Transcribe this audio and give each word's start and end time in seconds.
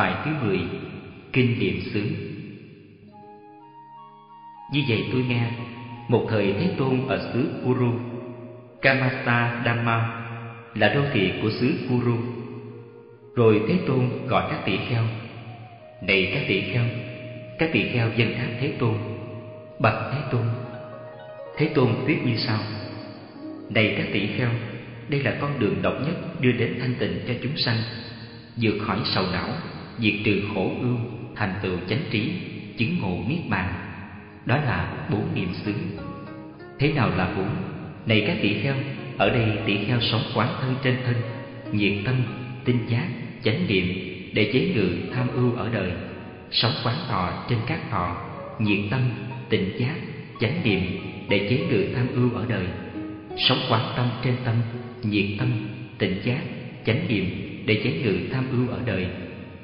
Bài 0.00 0.14
thứ 0.24 0.30
10 0.46 0.58
Kinh 1.32 1.58
Niệm 1.58 1.80
xứ. 1.92 2.02
Như 4.72 4.82
vậy 4.88 5.04
tôi 5.12 5.24
nghe, 5.28 5.46
Một 6.08 6.26
thời 6.30 6.52
Thế 6.52 6.74
Tôn 6.78 7.06
ở 7.08 7.30
xứ 7.32 7.48
Kuru 7.64 7.92
Kamasa 8.82 9.62
Dhamma 9.64 10.24
Là 10.74 10.94
đô 10.94 11.00
thị 11.12 11.32
của 11.42 11.50
xứ 11.50 11.72
Kuru 11.88 12.16
Rồi 13.34 13.62
Thế 13.68 13.78
Tôn 13.86 14.26
gọi 14.26 14.44
các 14.50 14.62
tỷ 14.66 14.78
kheo. 14.88 15.02
Này 16.02 16.30
các 16.34 16.42
tỷ 16.48 16.60
kheo, 16.60 16.84
Các 17.58 17.70
tỷ 17.72 17.88
kheo 17.92 18.08
dân 18.16 18.34
tháp 18.38 18.48
Thế 18.60 18.72
Tôn, 18.78 18.94
Bạch 19.80 20.10
Thế 20.12 20.18
Tôn 20.32 20.44
Thế 21.56 21.70
Tôn 21.74 21.94
thuyết 22.06 22.18
như 22.26 22.36
sau. 22.36 22.58
Này 23.70 23.94
các 23.98 24.06
tỷ 24.12 24.26
kheo, 24.26 24.50
Đây 25.08 25.22
là 25.22 25.36
con 25.40 25.58
đường 25.58 25.82
độc 25.82 25.94
nhất 26.06 26.40
đưa 26.40 26.52
đến 26.52 26.78
thanh 26.80 26.94
tịnh 26.98 27.20
cho 27.28 27.34
chúng 27.42 27.56
sanh, 27.56 27.76
vượt 28.56 28.74
khỏi 28.86 28.98
sầu 29.04 29.24
não 29.32 29.48
diệt 30.00 30.14
trừ 30.24 30.42
khổ 30.54 30.72
ưu 30.80 30.96
thành 31.36 31.54
tựu 31.62 31.76
chánh 31.88 32.02
trí, 32.10 32.32
chứng 32.76 32.98
ngộ 32.98 33.18
niết 33.28 33.48
bàn. 33.48 33.74
Đó 34.46 34.56
là 34.56 35.06
bốn 35.10 35.34
niệm 35.34 35.48
xứ. 35.64 35.74
Thế 36.78 36.92
nào 36.92 37.10
là 37.16 37.34
bốn? 37.36 37.48
Này 38.06 38.24
các 38.26 38.36
tỷ 38.42 38.54
kheo, 38.62 38.74
ở 39.18 39.30
đây 39.30 39.58
tỷ 39.66 39.84
kheo 39.84 40.00
sống 40.00 40.22
quán 40.34 40.48
thân 40.60 40.74
trên 40.82 40.96
thân, 41.04 41.14
nhiệt 41.72 41.92
tâm, 42.04 42.14
tinh 42.64 42.78
giác, 42.88 43.06
chánh 43.44 43.66
niệm 43.68 43.84
để 44.34 44.50
chế 44.52 44.72
ngự 44.74 44.88
tham 45.14 45.28
ưu 45.34 45.52
ở 45.52 45.68
đời. 45.72 45.92
Sống 46.50 46.72
quán 46.84 46.96
thọ 47.08 47.44
trên 47.48 47.58
các 47.66 47.80
thọ 47.90 48.16
nhiệt 48.58 48.78
tâm 48.90 49.00
tịnh 49.48 49.70
giác, 49.78 49.94
chánh 50.40 50.60
niệm 50.64 50.80
để 51.28 51.46
chế 51.50 51.66
ngự 51.70 51.94
tham 51.94 52.06
ưu 52.14 52.30
ở 52.34 52.46
đời. 52.48 52.66
Sống 53.48 53.58
quán 53.68 53.92
tâm 53.96 54.08
trên 54.24 54.34
tâm, 54.44 54.54
nhiệt 55.02 55.26
tâm 55.38 55.48
tịnh 55.98 56.14
giác, 56.24 56.40
chánh 56.86 57.08
niệm 57.08 57.24
để 57.66 57.80
chế 57.84 57.92
ngự 58.04 58.18
tham 58.32 58.44
ưu 58.50 58.68
ở 58.68 58.78
đời 58.86 59.06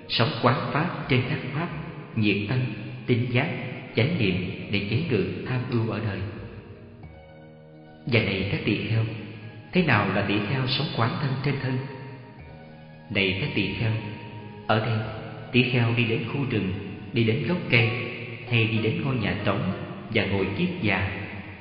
sống 0.08 0.30
quán 0.42 0.70
pháp 0.72 1.08
trên 1.08 1.22
các 1.28 1.38
pháp, 1.54 1.68
nhiệt 2.16 2.36
tâm, 2.48 2.58
tinh 3.06 3.26
giác, 3.32 3.48
chánh 3.96 4.18
niệm 4.18 4.34
để 4.70 4.86
chế 4.90 5.02
ngự 5.10 5.24
tham 5.48 5.60
ưu 5.70 5.90
ở 5.90 6.00
đời. 6.04 6.20
Và 8.06 8.20
này 8.20 8.48
các 8.52 8.60
tỳ 8.64 8.76
kheo, 8.88 9.04
thế 9.72 9.82
nào 9.82 10.08
là 10.14 10.24
tỳ 10.28 10.34
kheo 10.48 10.66
sống 10.66 10.86
quán 10.96 11.10
thân 11.20 11.30
trên 11.44 11.54
thân? 11.62 11.78
Này 13.10 13.38
các 13.40 13.50
tỳ 13.54 13.74
kheo, 13.74 13.92
ở 14.66 14.86
đây 14.86 14.98
tỳ 15.52 15.62
kheo 15.62 15.94
đi 15.96 16.04
đến 16.04 16.20
khu 16.32 16.41
rừng, 16.50 16.72
đi 17.12 17.24
đến 17.24 17.44
gốc 17.48 17.58
cây, 17.70 17.91
hay 18.50 18.64
đi 18.64 18.78
đến 18.78 19.02
ngôi 19.04 19.16
nhà 19.16 19.36
trống 19.44 19.72
và 20.14 20.24
ngồi 20.24 20.46
kiết 20.58 20.68
già, 20.82 21.10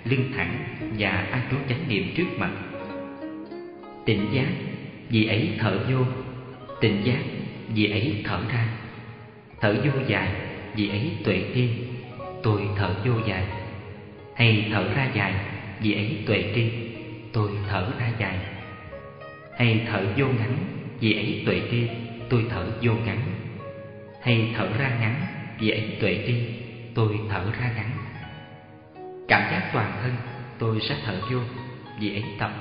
lưng 0.05 0.31
thẳng 0.35 0.57
và 0.97 1.09
an 1.09 1.41
trú 1.51 1.57
chánh 1.69 1.89
niệm 1.89 2.13
trước 2.15 2.27
mặt. 2.37 2.51
Tỉnh 4.05 4.27
giác, 4.33 4.47
vì 5.09 5.27
ấy 5.27 5.49
thở 5.59 5.79
vô, 5.89 6.05
tỉnh 6.81 7.01
giác 7.03 7.19
vì 7.73 7.91
ấy 7.91 8.21
thở 8.23 8.39
ra. 8.49 8.67
Thở 9.61 9.75
vô 9.85 9.91
dài, 10.07 10.29
vì 10.75 10.89
ấy 10.89 11.11
tuệ 11.23 11.43
tri 11.55 11.69
Tôi 12.43 12.61
thở 12.75 12.95
vô 13.05 13.13
dài. 13.27 13.43
Hay 14.35 14.69
thở 14.73 14.93
ra 14.95 15.11
dài, 15.15 15.33
vì 15.79 15.93
ấy 15.93 16.23
tuệ 16.25 16.51
tri 16.55 16.71
Tôi 17.33 17.49
thở 17.69 17.91
ra 17.99 18.11
dài. 18.19 18.39
Hay 19.57 19.87
thở 19.91 20.05
vô 20.17 20.25
ngắn, 20.27 20.57
vì 20.99 21.13
ấy 21.13 21.43
tuệ 21.45 21.61
tri 21.71 21.87
Tôi 22.29 22.45
thở 22.49 22.65
vô 22.81 22.93
ngắn. 23.05 23.19
Hay 24.21 24.53
thở 24.57 24.69
ra 24.77 24.97
ngắn, 24.99 25.15
vì 25.59 25.69
ấy 25.69 25.97
tuệ 25.99 26.23
tri 26.27 26.35
Tôi 26.95 27.19
thở 27.29 27.51
ra 27.59 27.71
ngắn. 27.75 27.91
Cảm 29.27 29.51
giác 29.51 29.69
toàn 29.73 29.99
thân, 30.01 30.15
tôi 30.59 30.79
sẽ 30.89 30.97
thở 31.05 31.21
vô, 31.31 31.39
vì 31.99 32.15
ấy 32.15 32.23
tập. 32.39 32.51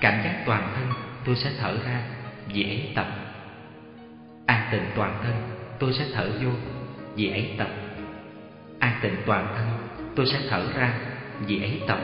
Cảm 0.00 0.22
giác 0.24 0.42
toàn 0.46 0.72
thân, 0.74 0.86
tôi 1.24 1.36
sẽ 1.36 1.52
thở 1.58 1.78
ra, 1.84 2.02
vì 2.46 2.62
ấy 2.62 2.92
tập. 2.94 3.21
An 4.46 4.68
tịnh 4.72 4.84
toàn 4.94 5.20
thân, 5.22 5.34
tôi 5.78 5.92
sẽ 5.92 6.04
thở 6.14 6.30
vô. 6.44 6.50
Vì 7.16 7.30
ấy 7.30 7.54
tập. 7.58 7.68
An 8.78 8.98
tịnh 9.02 9.16
toàn 9.26 9.54
thân, 9.56 9.66
tôi 10.16 10.26
sẽ 10.26 10.40
thở 10.48 10.72
ra. 10.76 10.94
Vì 11.46 11.62
ấy 11.62 11.80
tập. 11.86 11.98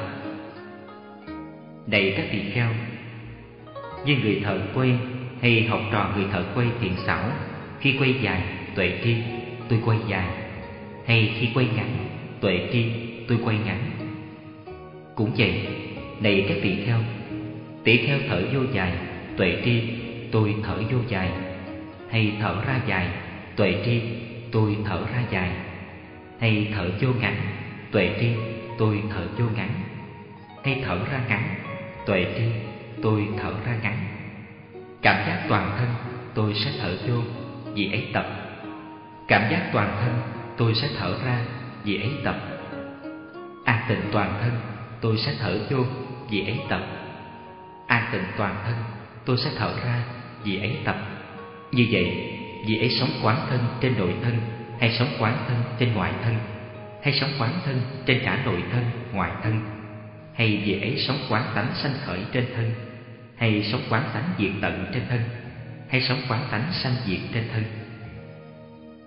Này 1.86 2.14
các 2.16 2.26
tỳ 2.32 2.50
kheo. 2.50 2.68
Như 4.04 4.16
người 4.22 4.40
thợ 4.44 4.58
quay 4.74 4.94
hay 5.42 5.66
học 5.68 5.80
trò 5.92 6.10
người 6.16 6.26
thợ 6.32 6.44
quay 6.54 6.66
thiện 6.80 6.92
xảo, 7.06 7.30
Khi 7.80 7.96
quay 7.98 8.14
dài, 8.22 8.42
tuệ 8.74 9.00
tri, 9.04 9.16
tôi 9.68 9.80
quay 9.84 9.98
dài. 10.08 10.28
Hay 11.06 11.36
khi 11.40 11.48
quay 11.54 11.68
ngắn, 11.76 11.90
tuệ 12.40 12.68
tri, 12.72 12.84
tôi 13.28 13.38
quay 13.44 13.58
ngắn. 13.58 13.90
Cũng 15.14 15.30
vậy 15.38 15.66
Này 16.20 16.46
các 16.48 16.58
tỳ 16.62 16.84
kheo. 16.84 16.98
Tỳ 17.84 17.96
kheo 18.06 18.18
thở 18.28 18.42
vô 18.52 18.60
dài, 18.72 18.92
tuệ 19.36 19.62
tri, 19.64 19.82
tôi 20.32 20.54
thở 20.62 20.82
vô 20.92 20.98
dài 21.08 21.30
hay 22.10 22.36
thở 22.40 22.64
ra 22.66 22.80
dài, 22.86 23.08
tuệ 23.56 23.82
tri, 23.84 24.02
tôi 24.52 24.76
thở 24.84 25.06
ra 25.12 25.22
dài. 25.30 25.50
Hay 26.40 26.72
thở 26.74 26.90
vô 27.00 27.08
ngắn 27.20 27.36
tuệ 27.92 28.16
tri, 28.20 28.28
tôi 28.78 29.02
thở 29.10 29.26
vô 29.38 29.44
ngắn 29.56 29.70
hay 30.64 30.82
thở 30.86 30.98
ra 31.12 31.20
ngắn 31.28 31.42
tuệ 32.06 32.26
tri, 32.36 32.44
tôi 33.02 33.28
thở 33.38 33.52
ra 33.66 33.76
ngắn 33.82 34.18
cảm 35.02 35.26
giác 35.26 35.46
toàn 35.48 35.74
thân, 35.78 35.88
tôi 36.34 36.54
sẽ 36.54 36.70
thở 36.80 36.96
vô, 37.08 37.14
vì 37.74 37.92
ấy 37.92 38.10
tập. 38.12 38.26
Cảm 39.28 39.50
giác 39.50 39.70
toàn 39.72 39.96
thân, 40.00 40.14
tôi 40.56 40.74
sẽ 40.74 40.88
thở 40.98 41.18
ra, 41.24 41.40
vì 41.84 41.96
ấy 42.00 42.12
tập. 42.24 42.36
An 43.64 43.84
tịnh 43.88 44.02
toàn 44.12 44.38
thân, 44.40 44.52
tôi 45.00 45.16
sẽ 45.18 45.34
thở 45.40 45.58
vô, 45.70 45.78
vì 46.30 46.44
ấy 46.44 46.60
tập. 46.68 46.80
An 47.86 48.08
tịnh 48.12 48.24
toàn 48.36 48.56
thân, 48.64 48.74
tôi 49.24 49.36
sẽ 49.36 49.50
thở 49.58 49.74
ra, 49.84 50.02
vì 50.42 50.60
ấy 50.60 50.78
tập. 50.84 50.96
Như 51.72 51.86
vậy, 51.90 52.34
vì 52.66 52.78
ấy 52.78 52.90
sống 53.00 53.10
quán 53.22 53.46
thân 53.50 53.60
trên 53.80 53.98
nội 53.98 54.14
thân 54.22 54.34
Hay 54.80 54.96
sống 54.98 55.08
quán 55.18 55.44
thân 55.48 55.56
trên 55.78 55.94
ngoại 55.94 56.12
thân 56.22 56.34
Hay 57.02 57.14
sống 57.20 57.30
quán 57.38 57.52
thân 57.64 57.80
trên 58.06 58.20
cả 58.24 58.42
nội 58.44 58.62
thân, 58.72 58.84
ngoại 59.12 59.32
thân 59.42 59.60
Hay 60.34 60.62
vì 60.64 60.80
ấy 60.80 60.96
sống 60.98 61.18
quán 61.28 61.42
tánh 61.54 61.68
sanh 61.82 61.92
khởi 62.04 62.20
trên 62.32 62.44
thân 62.54 62.70
Hay 63.36 63.68
sống 63.72 63.80
quán 63.90 64.02
tánh 64.14 64.24
diệt 64.38 64.50
tận 64.60 64.86
trên 64.94 65.02
thân 65.08 65.20
Hay 65.88 66.00
sống 66.00 66.18
quán 66.28 66.42
tánh 66.50 66.72
sanh 66.82 66.94
diệt 67.06 67.18
trên 67.34 67.44
thân. 67.52 67.62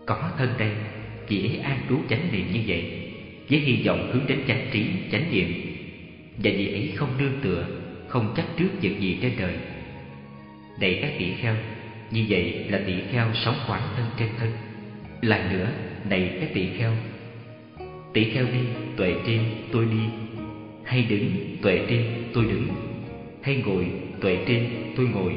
Có 0.06 0.32
thân 0.38 0.54
đây, 0.58 0.72
vì 1.28 1.48
ấy 1.48 1.60
an 1.64 1.80
trú 1.90 2.00
chánh 2.10 2.32
niệm 2.32 2.52
như 2.54 2.60
vậy 2.68 3.12
Với 3.50 3.60
hy 3.60 3.84
vọng 3.88 4.12
hướng 4.14 4.28
đến 4.28 4.44
chánh 4.48 4.68
trí, 4.72 4.86
chánh 5.12 5.32
niệm. 5.32 5.48
Và 6.38 6.52
vì 6.58 6.74
ấy 6.74 6.94
không 6.96 7.18
nương 7.18 7.42
tựa, 7.42 7.66
không 8.08 8.34
chấp 8.36 8.46
trước 8.58 8.70
việc 8.82 9.00
gì 9.00 9.18
trên 9.22 9.32
đời. 9.40 9.56
Đầy 10.80 11.00
các 11.02 11.12
tỷ 11.20 11.34
kheo 11.42 11.56
như 12.12 12.26
vậy 12.30 12.66
là 12.70 12.80
tỷ 12.88 12.94
kheo 13.12 13.28
sống 13.46 13.56
quán 13.68 13.82
thân 13.96 14.06
trên 14.18 14.30
thân. 14.40 14.50
Lại 15.22 15.54
nữa 15.54 15.70
Này 16.10 16.38
các 16.40 16.50
tỷ 16.54 16.68
kheo. 16.78 16.92
Tỷ 18.14 18.32
kheo 18.34 18.46
đi, 18.46 18.60
tuệ 18.98 19.16
tri 19.26 19.38
tôi 19.72 19.86
đi. 19.86 20.00
Hay 20.84 21.02
đứng, 21.10 21.32
tuệ 21.62 21.86
tri 21.90 21.96
tôi 22.34 22.46
đứng. 22.46 22.68
Hay 23.42 23.56
ngồi, 23.66 23.88
tuệ 24.22 24.38
tri 24.48 24.56
tôi 24.96 25.06
ngồi. 25.06 25.34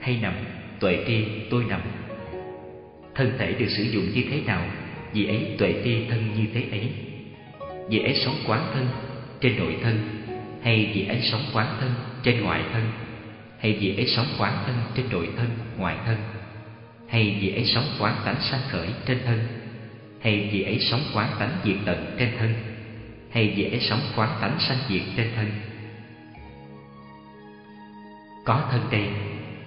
Hay 0.00 0.18
nằm, 0.22 0.34
tuệ 0.80 1.04
tri 1.06 1.24
tôi 1.50 1.64
nằm. 1.64 1.80
Thân 3.14 3.32
thể 3.38 3.52
được 3.52 3.68
sử 3.68 3.82
dụng 3.82 4.04
như 4.14 4.22
thế 4.30 4.40
nào? 4.46 4.66
Vì 5.12 5.26
ấy, 5.26 5.46
tuệ 5.58 5.74
tri 5.84 6.06
thân 6.08 6.34
như 6.36 6.46
thế 6.54 6.64
ấy. 6.70 6.90
Vì 7.88 7.98
ấy 7.98 8.14
sống 8.24 8.36
quán 8.46 8.70
thân 8.74 8.86
trên 9.40 9.56
nội 9.58 9.76
thân, 9.82 9.98
Hay 10.62 10.90
vì 10.94 11.06
ấy 11.06 11.20
sống 11.22 11.42
quán 11.52 11.76
thân 11.80 11.90
trên 12.22 12.40
ngoại 12.40 12.64
thân? 12.72 12.82
Hay 13.58 13.72
vì 13.80 13.96
ấy 13.96 14.06
sống 14.06 14.26
quán 14.38 14.62
thân 14.66 14.74
trên 14.94 15.06
nội 15.10 15.28
thân, 15.36 15.48
ngoại 15.78 15.96
thân? 16.06 16.16
Hay 17.08 17.38
vì 17.40 17.52
ấy 17.52 17.64
sống 17.74 17.84
quán 17.98 18.14
tánh 18.24 18.40
sanh 18.40 18.60
khởi 18.68 18.88
trên 19.06 19.18
thân? 19.24 19.38
Hay 20.20 20.48
vì 20.52 20.62
ấy 20.62 20.78
sống 20.90 21.00
quán 21.14 21.28
tánh 21.38 21.50
diệt 21.64 21.76
tận 21.84 22.16
trên 22.18 22.28
thân? 22.38 22.54
Hay 23.30 23.52
vì 23.56 23.64
ấy 23.64 23.80
sống 23.80 24.00
quán 24.16 24.30
tánh 24.40 24.56
sanh 24.60 24.78
diệt 24.88 25.02
trên 25.16 25.26
thân? 25.36 25.50
Có 28.44 28.68
thân 28.70 28.80
đây, 28.90 29.06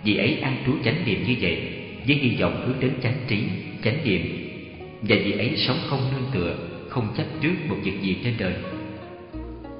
vì 0.03 0.17
ấy 0.17 0.39
an 0.41 0.63
trú 0.65 0.73
chánh 0.83 1.05
niệm 1.05 1.23
như 1.27 1.35
vậy 1.41 1.69
Với 2.07 2.15
hy 2.15 2.35
vọng 2.41 2.63
hướng 2.67 2.79
đến 2.79 2.91
chánh 3.03 3.17
trí, 3.27 3.43
chánh 3.83 3.97
niệm. 4.03 4.21
Và 5.01 5.15
vì 5.23 5.31
ấy 5.31 5.53
sống 5.57 5.77
không 5.89 6.11
nương 6.11 6.31
tựa, 6.33 6.55
không 6.89 7.13
chấp 7.17 7.25
trước 7.41 7.53
một 7.67 7.75
việc 7.83 8.01
gì 8.01 8.17
trên 8.23 8.33
đời. 8.37 8.53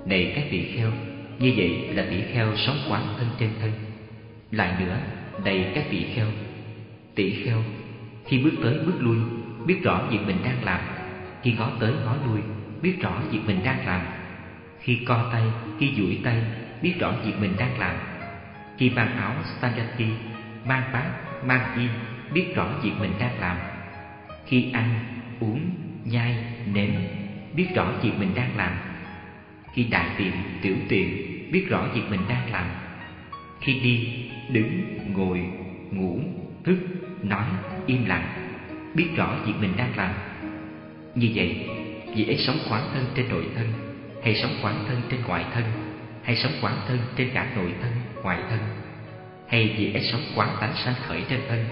Này 0.06 0.32
các 0.36 0.44
vị 0.52 0.72
kheo, 0.76 0.92
như 1.40 1.54
vậy 1.58 1.70
là 1.94 2.06
tỷ 2.10 2.18
kheo 2.34 2.56
sống 2.58 2.78
quán 2.90 3.14
thân 3.18 3.28
trên 3.40 3.50
thân 3.62 3.72
lại 4.52 4.86
nữa, 4.86 5.00
đầy 5.44 5.72
các 5.76 5.86
tỷ 5.92 6.04
kheo. 6.16 6.28
Tỷ 7.16 7.44
kheo, 7.44 7.64
khi 8.26 8.38
bước 8.38 8.54
tới 8.64 8.80
bước 8.86 8.96
lui 9.00 9.18
Biết 9.66 9.84
rõ 9.84 10.08
việc 10.12 10.20
mình 10.26 10.38
đang 10.44 10.64
làm. 10.64 10.82
Khi 11.44 11.54
ngó 11.54 11.72
tới 11.80 11.94
ngó 12.06 12.16
lui 12.26 12.40
Biết 12.82 13.02
rõ 13.02 13.22
việc 13.32 13.40
mình 13.48 13.60
đang 13.66 13.86
làm. 13.86 14.02
Khi 14.80 15.00
co 15.06 15.30
tay, 15.32 15.44
khi 15.80 15.94
duỗi 15.98 16.20
tay 16.24 16.44
Biết 16.82 16.94
rõ 17.00 17.14
việc 17.26 17.34
mình 17.40 17.56
đang 17.58 17.80
làm. 17.80 17.96
Khi 18.78 18.90
mang 18.90 19.18
áo 19.18 19.36
sangati 19.62 20.08
Mang 20.66 20.84
bát, 20.94 21.12
mang 21.46 21.78
yên 21.78 21.90
Biết 22.34 22.56
rõ 22.56 22.70
việc 22.84 22.94
mình 23.00 23.12
đang 23.20 23.40
làm. 23.40 23.58
Khi 24.46 24.72
ăn, 24.74 25.00
uống, 25.40 25.70
nhai, 26.06 26.36
nếm 26.74 26.92
Biết 27.54 27.68
rõ 27.76 27.92
việc 28.02 28.14
mình 28.20 28.32
đang 28.36 28.58
làm. 28.58 28.74
Khi 29.74 29.84
đại 29.84 30.10
tiện, 30.18 30.32
tiểu 30.62 30.76
tiện 30.90 31.18
Biết 31.52 31.66
rõ 31.70 31.88
việc 31.94 32.04
mình 32.10 32.22
đang 32.30 32.52
làm. 32.52 32.68
Khi 33.62 33.74
đi, 33.74 34.08
đứng, 34.50 34.98
ngồi, 35.14 35.42
ngủ, 35.92 36.20
thức, 36.64 36.78
nói, 37.24 37.46
im 37.86 38.06
lặng, 38.06 38.54
biết 38.94 39.08
rõ 39.16 39.36
việc 39.46 39.54
mình 39.60 39.74
đang 39.78 39.98
làm. 39.98 40.14
Như 41.16 41.30
vậy, 41.36 41.70
vị 42.16 42.26
ấy 42.26 42.38
sống 42.38 42.58
quán 42.70 42.82
thân 42.94 43.06
trên 43.16 43.30
nội 43.30 43.46
thân, 43.56 43.68
hay 44.24 44.36
sống 44.36 44.52
quán 44.62 44.76
thân 44.88 45.02
trên 45.10 45.20
ngoại 45.28 45.46
thân, 45.54 45.64
hay 46.24 46.36
sống 46.36 46.52
quán 46.62 46.76
thân 46.88 46.98
trên 47.16 47.30
cả 47.34 47.48
nội 47.56 47.74
thân, 47.82 47.92
ngoại 48.24 48.40
thân, 48.50 48.60
hay 49.48 49.76
vị 49.78 49.94
ấy 49.94 50.04
sống 50.12 50.22
quán 50.36 50.50
tánh 50.62 50.74
sanh 50.86 50.94
khởi 51.08 51.22
trên 51.30 51.40
thân, 51.50 51.66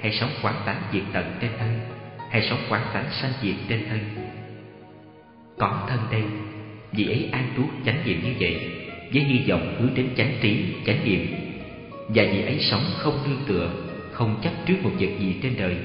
hay 0.00 0.12
sống 0.12 0.30
quán 0.42 0.54
tánh 0.66 0.82
diệt 0.92 1.02
tận 1.12 1.24
trên 1.40 1.50
thân, 1.58 1.80
hay 2.30 2.46
sống 2.50 2.58
quán 2.68 2.82
tánh 2.94 3.06
sanh 3.10 3.32
diệt 3.42 3.54
trên 3.68 3.86
thân. 3.88 4.00
Có 5.58 5.86
thân 5.88 5.98
đây, 6.10 6.22
vị 6.92 7.06
ấy 7.06 7.28
an 7.32 7.48
trú 7.56 7.62
chánh 7.86 7.98
niệm 8.04 8.20
như 8.24 8.34
vậy, 8.40 8.70
với 9.12 9.22
hy 9.22 9.50
vọng 9.50 9.76
hướng 9.78 9.94
đến 9.94 10.08
chánh 10.16 10.32
trí, 10.40 10.64
chánh 10.86 11.04
niệm, 11.04 11.26
và 12.08 12.24
vì 12.32 12.42
ấy 12.42 12.58
sống 12.60 12.84
không 12.96 13.18
nương 13.24 13.44
tựa, 13.46 13.70
không 14.12 14.40
chấp 14.42 14.50
trước 14.66 14.74
một 14.82 14.90
vật 14.98 15.10
gì 15.18 15.36
trên 15.42 15.56
đời. 15.58 15.76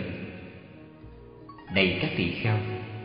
Này 1.76 2.00
các 2.02 2.10
tỳ 2.18 2.32
kheo, 2.32 2.58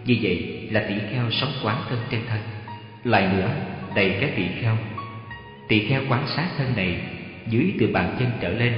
như 0.04 0.16
vậy 0.22 0.68
là 0.70 0.84
tỳ 0.88 0.94
kheo 1.10 1.30
sống 1.30 1.52
quán 1.62 1.82
thân 1.88 1.98
trên 2.10 2.20
thân. 2.28 2.40
Lại 3.04 3.28
nữa, 3.36 3.50
này 3.94 4.18
các 4.20 4.30
tỳ 4.36 4.42
kheo, 4.60 4.76
tỳ 5.68 5.88
kheo 5.88 6.02
quán 6.08 6.24
sát 6.36 6.48
thân 6.58 6.72
này 6.76 7.00
dưới 7.46 7.72
từ 7.80 7.86
bàn 7.92 8.16
chân 8.18 8.30
trở 8.40 8.48
lên, 8.48 8.72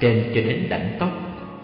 trên 0.00 0.24
cho 0.34 0.40
đến 0.40 0.66
đảnh 0.68 0.96
tóc, 0.98 1.10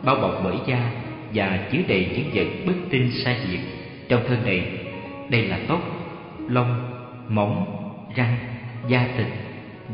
bao 0.04 0.16
bọc 0.16 0.40
bởi 0.44 0.56
da 0.66 0.90
và 1.34 1.68
chứa 1.72 1.78
đầy 1.88 2.08
những 2.12 2.30
vật 2.34 2.66
bất 2.66 2.74
tinh 2.90 3.10
sai 3.24 3.36
diệt 3.50 3.60
trong 4.08 4.22
thân 4.28 4.44
này. 4.44 4.68
Đây 5.28 5.42
là 5.48 5.60
tóc, 5.68 5.80
lông, 6.48 6.92
móng, 7.28 7.66
răng, 8.14 8.36
da 8.88 9.08
thịt, 9.16 9.26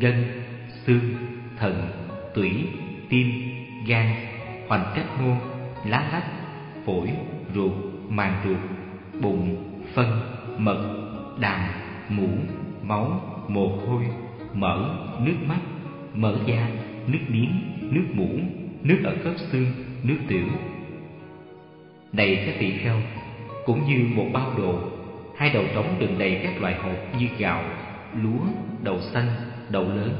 gân, 0.00 0.42
xương, 0.86 1.14
thận, 1.58 1.88
tủy, 2.36 2.66
tim, 3.08 3.26
gan, 3.86 4.06
hoành 4.68 4.92
cách 4.94 5.06
mô, 5.20 5.32
lá 5.84 6.08
lách, 6.12 6.24
phổi, 6.84 7.12
ruột, 7.54 7.72
màng 8.08 8.42
ruột, 8.44 8.58
bụng, 9.22 9.56
phân, 9.94 10.20
mật, 10.58 10.78
đàm, 11.40 11.60
mũ, 12.08 12.28
máu, 12.82 13.20
mồ 13.48 13.68
hôi, 13.68 14.02
mỡ, 14.54 14.96
nước 15.20 15.36
mắt, 15.48 15.60
mỡ 16.14 16.34
da, 16.46 16.68
nước 17.06 17.18
miếng, 17.28 17.50
nước 17.90 18.04
mũ, 18.12 18.28
nước 18.82 18.98
ở 19.04 19.16
khớp 19.24 19.34
xương, 19.52 19.66
nước 20.02 20.16
tiểu. 20.28 20.46
đầy 22.12 22.42
các 22.46 22.54
tỳ 22.58 22.70
kheo, 22.82 22.96
cũng 23.66 23.84
như 23.86 24.06
một 24.14 24.26
bao 24.32 24.52
đồ, 24.56 24.78
hai 25.36 25.50
đầu 25.50 25.64
trống 25.74 25.96
đựng 25.98 26.18
đầy 26.18 26.40
các 26.42 26.60
loại 26.60 26.74
hột 26.74 26.98
như 27.18 27.26
gạo, 27.38 27.62
lúa, 28.14 28.40
đậu 28.82 29.00
xanh, 29.00 29.26
đậu 29.68 29.84
lớn, 29.84 30.12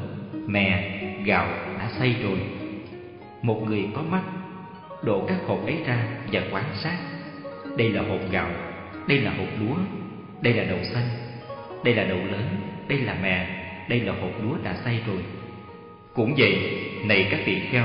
mè, 0.46 0.92
gạo 1.26 1.48
đã 1.78 1.88
xay 1.98 2.14
rồi. 2.22 2.38
Một 3.42 3.62
người 3.66 3.84
có 3.94 4.02
mắt 4.02 4.22
đổ 5.02 5.26
các 5.28 5.36
hột 5.46 5.66
ấy 5.66 5.76
ra 5.86 6.06
và 6.32 6.42
quan 6.50 6.64
sát. 6.82 6.96
Đây 7.76 7.88
là 7.88 8.02
hột 8.02 8.20
gạo, 8.30 8.50
đây 9.08 9.18
là 9.18 9.30
hột 9.38 9.48
lúa, 9.60 9.76
đây 10.40 10.54
là 10.54 10.64
đậu 10.64 10.78
xanh, 10.94 11.08
đây 11.84 11.94
là 11.94 12.04
đậu 12.04 12.18
lớn, 12.18 12.48
đây 12.88 12.98
là 12.98 13.16
mè, 13.22 13.46
đây 13.88 14.00
là 14.00 14.12
hột 14.20 14.32
lúa 14.42 14.56
đã 14.64 14.74
xay 14.84 15.00
rồi. 15.06 15.22
Cũng 16.14 16.34
vậy, 16.38 16.58
này 17.04 17.28
các 17.30 17.40
tỳ 17.44 17.60
kheo, 17.70 17.84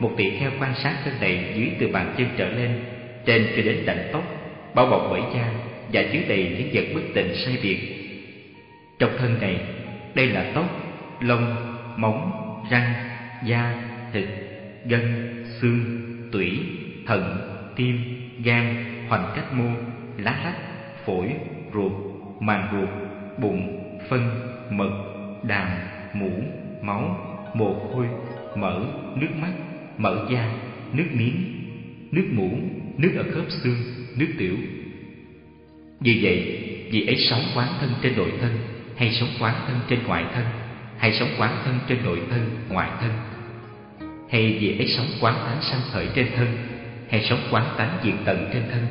một 0.00 0.12
tỳ 0.16 0.30
kheo 0.30 0.50
quan 0.60 0.74
sát 0.74 0.96
thân 1.04 1.14
này 1.20 1.54
dưới 1.56 1.70
từ 1.78 1.88
bàn 1.88 2.14
chân 2.18 2.28
trở 2.36 2.48
lên, 2.48 2.84
trên 3.26 3.46
cho 3.56 3.62
đến 3.62 3.86
đảnh 3.86 4.08
tóc, 4.12 4.22
bao 4.74 4.86
bọc 4.86 5.06
bởi 5.10 5.22
da 5.34 5.52
và 5.92 6.02
chứa 6.12 6.20
đầy 6.28 6.56
những 6.58 6.70
vật 6.72 6.84
bất 6.94 7.02
tịnh 7.14 7.34
sai 7.44 7.56
biệt. 7.62 7.78
Trong 8.98 9.10
thân 9.18 9.40
này, 9.40 9.60
đây 10.14 10.26
là 10.26 10.50
tóc, 10.54 10.64
lông, 11.20 11.56
móng, 11.96 12.32
răng, 12.70 12.94
da, 13.46 13.74
thịt, 14.12 14.28
gân, 14.84 15.34
xương, 15.60 15.84
tủy, 16.32 16.60
thận, 17.06 17.38
tim, 17.76 18.04
gan, 18.44 18.76
hoành 19.08 19.32
cách 19.34 19.52
mô, 19.52 19.70
lá 20.16 20.40
lách, 20.44 20.56
phổi, 21.04 21.34
ruột, 21.74 21.92
màng 22.40 22.68
ruột, 22.72 22.88
bụng, 23.38 23.84
phân, 24.08 24.28
mật, 24.70 24.90
đàm, 25.42 25.68
mũ, 26.14 26.30
máu, 26.82 27.16
mồ 27.54 27.90
hôi, 27.92 28.06
mỡ, 28.56 28.80
nước 29.16 29.30
mắt, 29.40 29.52
mỡ 29.98 30.26
da, 30.30 30.52
nước 30.92 31.06
miếng, 31.12 31.44
nước 32.12 32.26
mũ, 32.32 32.58
nước 32.98 33.10
ở 33.16 33.24
khớp 33.34 33.44
xương, 33.62 33.76
nước 34.16 34.28
tiểu. 34.38 34.56
Vì 36.00 36.20
vậy, 36.22 36.60
vì 36.90 37.06
ấy 37.06 37.16
sống 37.30 37.44
quán 37.54 37.68
thân 37.80 37.90
trên 38.02 38.16
nội 38.16 38.32
thân 38.40 38.52
hay 38.96 39.12
sống 39.20 39.28
quán 39.40 39.54
thân 39.66 39.76
trên 39.88 39.98
ngoại 40.06 40.24
thân 40.34 40.44
hay 41.04 41.12
sống 41.12 41.28
quán 41.38 41.56
thân 41.64 41.78
trên 41.88 41.98
nội 42.04 42.20
thân, 42.30 42.50
ngoại 42.68 42.90
thân? 43.00 43.10
Hay 44.30 44.56
vì 44.60 44.78
ấy 44.78 44.88
sống 44.96 45.06
quán 45.20 45.34
tánh 45.34 45.62
sanh 45.62 45.80
khởi 45.92 46.08
trên 46.14 46.26
thân 46.36 46.46
hay 47.08 47.24
sống 47.28 47.38
quán 47.50 47.74
tánh 47.78 47.98
diệt 48.04 48.14
tận 48.24 48.50
trên 48.52 48.62
thân 48.70 48.86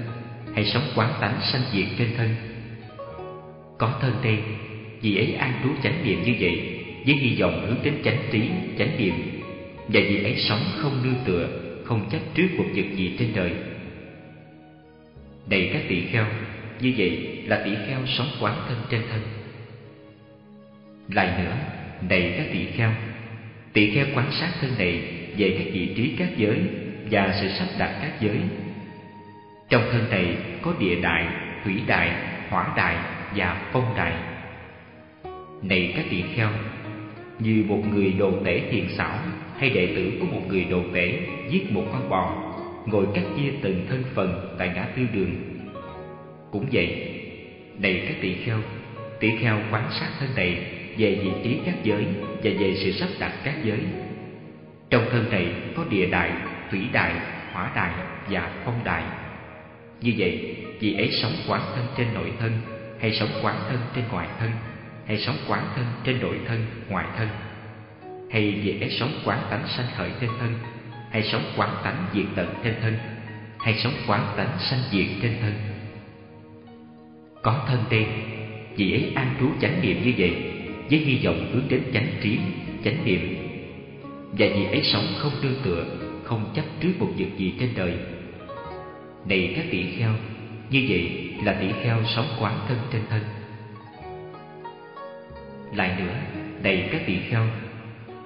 hay 0.56 0.65
sống 0.65 0.83
quán 0.95 1.13
tánh 1.21 1.39
sanh 1.42 1.62
diệt 1.74 1.86
trên 1.98 2.07
thân? 2.18 2.30
Có 3.77 3.98
thân 4.01 4.13
đây 4.24 4.38
vì 5.01 5.18
ấy 5.18 5.33
an 5.33 5.54
trú 5.63 5.69
chánh 5.83 6.04
niệm 6.04 6.24
như 6.24 6.36
vậy 6.39 6.83
với 7.06 7.15
hy 7.15 7.42
vọng 7.42 7.65
hướng 7.68 7.83
đến 7.83 7.94
chánh 8.04 8.18
trí 8.31 8.42
chánh 8.77 8.98
niệm 8.98 9.13
và 9.88 10.01
vì 10.10 10.24
ấy 10.24 10.36
sống 10.50 10.63
không 10.77 11.04
nương 11.04 11.24
tựa 11.25 11.48
không 11.86 12.10
chấp 12.10 12.19
trước 12.33 12.48
một 12.57 12.65
vật 12.75 12.95
gì 12.95 13.15
trên 13.19 13.30
đời. 13.36 13.51
Đầy 15.50 15.69
các 15.74 15.81
tỷ 15.89 16.01
kheo 16.01 16.25
như 16.80 16.94
vậy 16.98 17.42
là 17.45 17.62
tỷ 17.65 17.71
kheo 17.88 18.00
sống 18.06 18.27
quán 18.39 18.56
thân 18.68 18.77
trên 18.89 19.01
thân. 19.12 19.21
Lại 21.10 21.44
nữa 21.44 21.56
này 22.10 22.34
các 22.38 22.46
tỷ 22.54 22.66
kheo. 22.66 22.92
Tỷ 23.74 23.92
kheo 23.96 24.06
quan 24.16 24.32
sát 24.32 24.50
thân 24.62 24.72
này 24.78 25.02
về 25.38 25.56
các 25.58 25.68
vị 25.74 25.94
trí 25.96 26.16
các 26.18 26.30
giới 26.38 26.62
và 27.12 27.38
sự 27.42 27.48
sắp 27.60 27.68
đặt 27.80 28.00
các 28.02 28.12
giới. 28.20 28.38
Trong 29.70 29.84
thân 29.92 30.10
này 30.10 30.38
có 30.62 30.74
địa 30.80 30.96
đại 31.01 31.27
thủy 31.63 31.82
đại 31.88 32.12
hỏa 32.50 32.74
đại 32.77 32.98
và 33.36 33.70
phong 33.72 33.94
đại 33.98 34.13
này 35.63 35.94
các 35.96 36.06
tỷ 36.10 36.24
kheo, 36.36 36.50
như 37.39 37.63
một 37.68 37.80
người 37.94 38.13
đồ 38.20 38.32
tể 38.46 38.62
thiền 38.72 38.88
xảo 38.98 39.18
hay 39.58 39.70
đệ 39.70 39.94
tử 39.96 40.12
của 40.20 40.25
một 40.25 40.42
người 40.48 40.66
đồ 40.70 40.82
tể 40.94 41.20
giết 41.50 41.72
một 41.72 41.84
con 41.92 42.10
bò, 42.10 42.54
ngồi 42.86 43.08
cắt 43.13 43.24
chia 43.38 43.51
từng 43.62 43.86
thân 43.89 44.04
phần 44.13 44.56
tại 44.60 44.72
ngã 44.75 44.86
tư 44.96 45.01
đường. 45.13 45.36
Cũng 46.51 46.66
vậy, 46.72 47.10
này 47.80 48.04
các 48.08 48.16
tỷ 48.22 48.34
kheo 48.34 48.60
tỷ 49.20 49.30
kheo 49.42 49.60
quan 49.72 49.84
sát 50.00 50.10
thân 50.20 50.30
này 50.36 50.66
về 50.98 51.20
vị 51.24 51.32
trí 51.44 51.60
các 51.66 51.76
giới 51.84 52.06
và 52.44 52.52
về 52.60 52.76
sự 52.84 52.92
sắp 52.92 53.10
đặt 53.20 53.32
các 53.44 53.56
giới. 53.64 53.80
Trong 54.90 55.06
thân 55.12 55.30
này 55.32 55.48
có 55.76 55.84
địa 55.90 56.06
đại, 56.06 56.32
thủy 56.72 56.82
đại, 56.92 57.14
hỏa 57.52 57.72
đại 57.76 57.94
và 58.30 58.52
phong 58.66 58.84
đại. 58.84 59.04
Như 60.02 60.14
vậy, 60.18 60.56
vị 60.80 60.94
ấy 60.94 61.12
sống 61.22 61.34
quán 61.48 61.62
thân 61.76 61.86
trên 61.98 62.08
nội 62.14 62.32
thân, 62.40 62.52
hay 63.00 63.12
sống 63.12 63.30
quán 63.42 63.56
thân 63.70 63.80
trên 63.96 64.04
ngoài 64.12 64.28
thân, 64.40 64.52
hay 65.06 65.18
sống 65.18 65.36
quán 65.48 65.68
thân 65.76 65.86
trên 66.04 66.20
nội 66.22 66.40
thân, 66.48 66.66
ngoại 66.90 67.06
thân, 67.18 67.28
hay 68.32 68.52
vị 68.52 68.80
ấy 68.82 68.90
sống 69.00 69.12
quán 69.26 69.40
tánh 69.50 69.68
sanh 69.68 69.86
khởi 69.98 70.10
trên 70.22 70.30
thân, 70.40 70.54
hay 71.12 71.24
sống 71.24 71.44
quán 71.58 71.70
tánh 71.84 72.06
diệt 72.14 72.26
tận 72.36 72.54
trên 72.64 72.76
thân, 72.82 72.98
hay 73.60 73.80
sống 73.84 73.94
quán 74.08 74.34
tánh 74.38 74.58
sanh 74.60 74.80
diệt 74.92 75.08
trên 75.22 75.34
thân. 75.42 75.54
Có 77.42 77.66
thân 77.68 77.80
tiên, 77.90 78.08
vị 78.76 78.92
ấy 78.92 79.12
an 79.16 79.36
trú 79.40 79.50
chánh 79.62 79.82
niệm 79.82 80.04
như 80.04 80.14
vậy 80.18 80.52
với 80.90 81.00
hy 81.00 81.25
vọng 81.25 81.50
hướng 81.54 81.63
đến 81.70 81.82
chánh 81.94 82.08
trí, 82.22 82.38
chánh 82.84 83.06
niệm. 83.06 83.38
Và 84.32 84.46
vì 84.56 84.66
ấy 84.66 84.82
sống 84.84 85.06
không 85.18 85.32
nương 85.42 85.62
tựa, 85.63 85.86
không 86.24 86.52
chấp 86.56 86.66
trước 86.80 86.92
một 87.00 87.10
việc 87.18 87.38
gì 87.38 87.54
trên 87.60 87.70
đời. 87.75 87.94
Này 89.25 89.54
các 89.56 89.66
tỷ 89.72 89.84
kheo, 89.98 90.12
như 90.70 90.86
vậy 90.90 91.30
là 91.44 91.58
tỷ 91.62 91.68
kheo 91.84 91.98
sống 92.16 92.28
quán 92.40 92.60
thân 92.68 92.78
trên 92.92 93.02
thân. 93.10 93.22
Lại 95.74 95.96
nữa, 96.00 96.13
này 96.63 96.90
các 96.92 97.02
tỷ 97.06 97.18
kheo, 97.30 97.48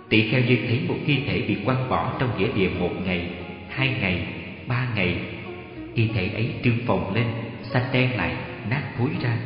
tỷ 0.09 0.31
kheo 0.31 0.41
như 0.41 0.57
thấy 0.67 0.79
một 0.87 0.97
thi 1.05 1.17
thể 1.27 1.41
bị 1.41 1.57
quăng 1.65 1.89
bỏ 1.89 2.17
trong 2.19 2.37
nghĩa 2.37 2.47
địa 2.55 2.69
một 2.79 2.91
ngày, 3.05 3.29
hai 3.69 3.89
ngày, 4.01 4.27
ba 4.67 4.87
ngày, 4.95 5.17
thi 5.95 6.09
thể 6.13 6.29
ấy 6.33 6.49
trương 6.63 6.85
phồng 6.85 7.15
lên, 7.15 7.25
xanh 7.63 7.85
đen 7.93 8.17
lại, 8.17 8.35
nát 8.69 8.83
thối 8.97 9.09
ra. 9.21 9.37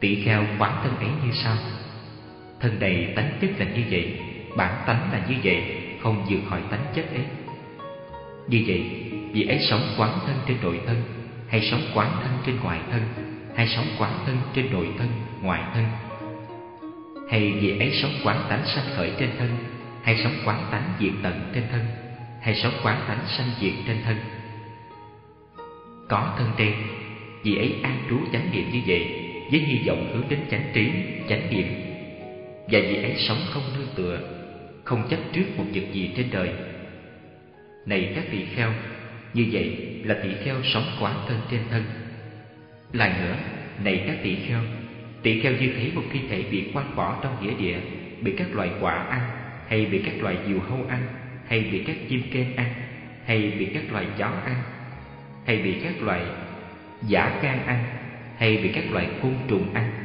Tỷ 0.00 0.14
kheo 0.14 0.44
quán 0.58 0.80
thân 0.82 0.96
ấy 0.96 1.08
như 1.24 1.32
sau 1.32 1.56
Thân 2.64 2.76
đầy 2.78 3.08
tánh 3.16 3.30
chất 3.40 3.50
là 3.58 3.66
như 3.74 3.82
vậy 3.90 4.18
Bản 4.56 4.82
tánh 4.86 5.12
là 5.12 5.22
như 5.28 5.34
vậy 5.44 5.62
Không 6.02 6.24
vượt 6.28 6.38
khỏi 6.50 6.60
tánh 6.70 6.84
chất 6.94 7.14
ấy. 7.14 7.24
Như 8.48 8.64
vậy 8.66 8.84
Vì 9.32 9.46
ấy 9.46 9.58
sống 9.70 9.80
quán 9.98 10.18
thân 10.26 10.36
trên 10.46 10.56
nội 10.62 10.80
thân 10.86 11.02
Hay 11.48 11.60
sống 11.70 11.80
quán 11.94 12.10
thân 12.22 12.32
trên 12.46 12.56
ngoại 12.62 12.80
thân 12.90 13.02
Hay 13.56 13.68
sống 13.68 13.86
quán 13.98 14.12
thân 14.26 14.36
trên 14.54 14.72
nội 14.72 14.88
thân 14.98 15.08
Ngoại 15.42 15.62
thân. 15.74 15.84
Hay 17.30 17.52
vì 17.52 17.78
ấy 17.78 17.90
sống 18.02 18.12
quán 18.24 18.44
tánh 18.48 18.66
sanh 18.66 18.84
khởi 18.96 19.12
trên 19.18 19.30
thân 19.38 19.48
Hay 20.02 20.20
sống 20.24 20.34
quán 20.44 20.66
tánh 20.70 20.92
diệt 21.00 21.12
tận 21.22 21.50
trên 21.54 21.64
thân 21.72 21.82
Hay 22.42 22.54
sống 22.54 22.72
quán 22.82 23.00
tánh 23.08 23.26
sanh 23.26 23.48
diệt 23.60 23.72
trên 23.86 23.96
thân. 24.04 24.16
Có 26.08 26.34
thân 26.38 26.48
trên 26.56 26.72
Vì 27.42 27.56
ấy 27.56 27.74
an 27.82 27.98
trú 28.10 28.18
chánh 28.32 28.48
niệm 28.52 28.70
như 28.72 28.80
vậy 28.86 29.30
Với 29.50 29.60
hy 29.60 29.88
vọng 29.88 30.10
hướng 30.12 30.28
đến 30.28 30.40
chánh 30.50 30.64
trí, 30.74 30.90
chánh 31.28 31.50
niệm 31.50 31.83
và 32.68 32.80
vì 32.80 33.02
ấy 33.02 33.14
sống 33.28 33.38
không 33.50 33.62
nương 33.74 33.88
tựa, 33.94 34.18
Không 34.84 35.08
chấp 35.10 35.18
trước 35.32 35.44
một 35.56 35.64
vật 35.74 35.82
gì 35.92 36.10
trên 36.16 36.26
đời. 36.30 36.50
Này 37.86 38.12
các 38.14 38.24
tỳ 38.30 38.44
kheo, 38.44 38.72
Như 39.34 39.46
vậy 39.52 39.76
là 40.04 40.16
tỳ 40.22 40.28
kheo 40.44 40.56
sống 40.62 40.84
quá 41.00 41.14
thân 41.28 41.38
trên 41.50 41.60
thân. 41.70 41.82
Lại 42.92 43.12
nữa, 43.20 43.36
Này 43.84 44.04
các 44.06 44.16
tỳ 44.22 44.36
kheo 44.36 44.60
Tỳ 45.22 45.40
kheo 45.40 45.52
như 45.52 45.72
thấy 45.76 45.92
một 45.94 46.02
thi 46.12 46.20
thể 46.30 46.42
bị 46.50 46.70
quăng 46.72 46.96
bỏ 46.96 47.18
trong 47.22 47.36
nghĩa 47.42 47.54
địa, 47.54 47.78
Bị 48.20 48.32
các 48.36 48.54
loài 48.54 48.70
quả 48.80 48.94
ăn, 48.94 49.20
Hay 49.68 49.86
bị 49.86 49.98
các 50.06 50.14
loài 50.22 50.36
diều 50.46 50.58
hâu 50.60 50.86
ăn, 50.88 51.02
Hay 51.46 51.60
bị 51.60 51.82
các 51.86 51.96
chim 52.08 52.22
kên 52.32 52.56
ăn, 52.56 52.74
Hay 53.24 53.52
bị 53.58 53.66
các 53.74 53.82
loài 53.92 54.06
chó 54.18 54.26
ăn, 54.26 54.62
Hay 55.46 55.56
bị 55.56 55.74
các 55.82 56.02
loài 56.02 56.22
giả 57.02 57.38
can 57.42 57.66
ăn, 57.66 57.84
Hay 58.36 58.56
bị 58.56 58.70
các 58.74 58.84
loài 58.92 59.08
côn 59.22 59.34
trùng 59.48 59.74
ăn. 59.74 60.03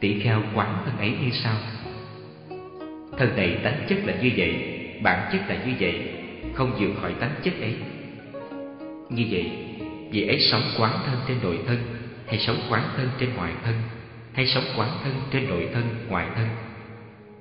Tỷ 0.00 0.20
kheo 0.20 0.42
quán 0.54 0.82
thân 0.84 0.98
ấy 0.98 1.10
như 1.10 1.30
sau. 1.32 1.54
Thân 3.18 3.36
này 3.36 3.58
tánh 3.62 3.86
chất 3.88 3.98
là 4.04 4.14
như 4.22 4.30
vậy, 4.36 4.74
Bản 5.02 5.28
chất 5.32 5.40
là 5.48 5.64
như 5.66 5.72
vậy, 5.80 6.10
Không 6.54 6.72
vượt 6.78 7.00
khỏi 7.00 7.14
tánh 7.20 7.34
chất 7.42 7.60
ấy. 7.60 7.74
Như 9.10 9.26
vậy, 9.30 9.50
Vì 10.10 10.26
ấy 10.28 10.40
sống 10.50 10.62
quán 10.78 10.92
thân 11.06 11.16
trên 11.28 11.36
nội 11.42 11.58
thân, 11.66 11.78
Hay 12.26 12.38
sống 12.38 12.56
quán 12.70 12.82
thân 12.96 13.08
trên 13.20 13.30
ngoại 13.36 13.52
thân, 13.64 13.74
Hay 14.32 14.46
sống 14.46 14.64
quán 14.76 14.88
thân 15.02 15.12
trên 15.30 15.48
nội 15.48 15.68
thân 15.72 15.84
ngoại 16.08 16.26
thân. 16.34 16.48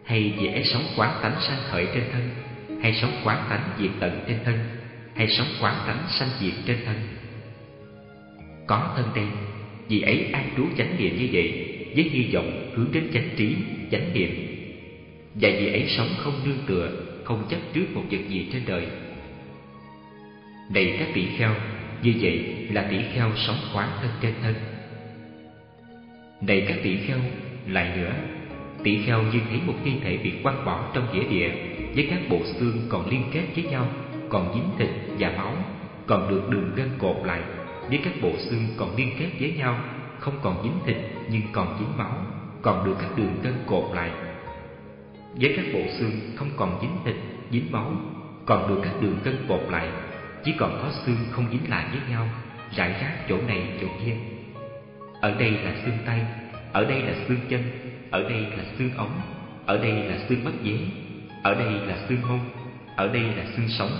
Hay 0.03 0.33
vì 0.37 0.47
ấy 0.47 0.63
sống 0.63 0.83
quán 0.95 1.19
tánh 1.21 1.35
sanh 1.41 1.59
khởi 1.69 1.87
trên 1.93 2.03
thân, 2.11 2.29
Hay 2.81 2.93
sống 3.01 3.11
quán 3.23 3.45
tánh 3.49 3.69
diệt 3.79 3.91
tận 3.99 4.23
trên 4.27 4.37
thân, 4.45 4.59
Hay 5.15 5.27
sống 5.27 5.47
quán 5.61 5.75
tánh 5.87 6.03
sanh 6.19 6.29
diệt 6.39 6.53
trên 6.65 6.77
thân. 6.85 6.95
Có 8.67 8.93
thân 8.95 9.05
đây, 9.15 9.25
Vì 9.87 10.01
ấy 10.01 10.29
an 10.33 10.49
trú 10.57 10.63
chánh 10.77 10.97
niệm 10.97 11.17
như 11.17 11.29
vậy 11.31 11.66
với 11.97 12.09
hy 12.09 12.33
vọng 12.33 12.73
hướng 12.75 12.87
đến 12.93 13.03
chánh 13.13 13.29
trí, 13.35 13.55
chánh 13.91 14.13
niệm. 14.13 14.29
Và 15.33 15.49
vì 15.59 15.71
ấy 15.71 15.85
sống 15.87 16.09
không 16.17 16.33
nương 16.45 16.67
tựa 16.67 16.91
Không 17.23 17.43
chấp 17.49 17.57
trước 17.73 17.85
một 17.93 18.03
vật 18.11 18.19
gì 18.29 18.49
trên 18.53 18.61
đời. 18.67 18.87
Này 20.73 20.95
các 20.99 21.07
tỷ 21.13 21.25
kheo 21.37 21.55
Như 22.01 22.13
vậy 22.21 22.39
là 22.69 22.87
tỷ 22.91 22.97
kheo 23.13 23.31
sống 23.35 23.57
khoáng 23.73 23.89
thân 24.01 24.11
trên 24.21 24.33
thân. 24.41 24.55
Này 26.41 26.65
các 26.67 26.77
tỷ 26.83 26.97
kheo 26.97 27.19
Lại 27.67 27.97
nữa 27.97 28.13
Tỷ 28.83 28.97
kheo 29.05 29.23
như 29.23 29.39
thấy 29.49 29.59
một 29.67 29.75
thi 29.83 29.91
thể 30.03 30.17
bị 30.17 30.31
quăng 30.43 30.65
bỏ 30.65 30.91
trong 30.93 31.13
nghĩa 31.13 31.27
địa 31.29 31.51
Với 31.95 32.07
các 32.09 32.19
bộ 32.29 32.41
xương 32.45 32.81
còn 32.89 33.09
liên 33.09 33.23
kết 33.31 33.43
với 33.55 33.63
nhau 33.63 33.89
Còn 34.29 34.53
dính 34.53 34.69
thịt 34.77 34.89
và 35.19 35.33
máu 35.37 35.57
Còn 36.07 36.29
được 36.29 36.49
đường 36.49 36.71
gân 36.75 36.89
cột 36.97 37.25
lại 37.25 37.41
Với 37.89 37.99
các 38.03 38.13
bộ 38.21 38.31
xương 38.37 38.67
còn 38.77 38.95
liên 38.95 39.09
kết 39.19 39.29
với 39.39 39.51
nhau. 39.51 39.96
Không 40.19 40.39
còn 40.41 40.63
dính 40.63 40.79
thịt 40.85 40.97
nhưng 41.29 41.41
còn 41.51 41.77
dính 41.79 41.97
máu 41.97 42.11
Còn 42.61 42.85
được 42.85 42.95
các 43.01 43.09
đường 43.15 43.39
gân 43.43 43.53
cột 43.67 43.83
lại. 43.95 44.11
Với 45.35 45.53
các 45.57 45.65
bộ 45.73 45.79
xương 45.99 46.11
không 46.35 46.49
còn 46.57 46.77
dính 46.81 46.97
thịt, 47.05 47.15
dính 47.51 47.71
máu 47.71 47.91
Còn 48.45 48.67
được 48.67 48.81
các 48.83 48.93
đường 49.01 49.17
gân 49.23 49.45
cột 49.49 49.61
lại 49.69 49.89
Chỉ 50.43 50.53
còn 50.59 50.79
có 50.81 50.89
xương 51.05 51.17
không 51.31 51.45
dính 51.51 51.69
lại 51.69 51.85
với 51.91 52.01
nhau 52.09 52.27
Rải 52.75 52.89
rác 52.89 53.13
chỗ 53.29 53.37
này 53.47 53.77
chỗ 53.81 53.87
kia. 54.05 54.15
Ở 55.21 55.35
đây 55.39 55.51
là 55.51 55.75
xương 55.85 55.97
tay 56.05 56.21
Ở 56.73 56.85
đây 56.85 57.01
là 57.01 57.13
xương 57.27 57.39
chân 57.49 57.63
ở 58.09 58.23
đây 58.23 58.41
là 58.41 58.63
xương 58.77 58.89
ống, 58.97 59.21
ở 59.65 59.77
đây 59.77 59.91
là 59.91 60.17
xương 60.29 60.43
mắt 60.43 60.51
dế, 60.63 60.77
ở 61.43 61.53
đây 61.53 61.71
là 61.71 61.97
xương 62.09 62.21
mông, 62.27 62.49
ở 62.95 63.07
đây 63.07 63.23
là 63.23 63.45
xương 63.55 63.69
sống, 63.69 63.91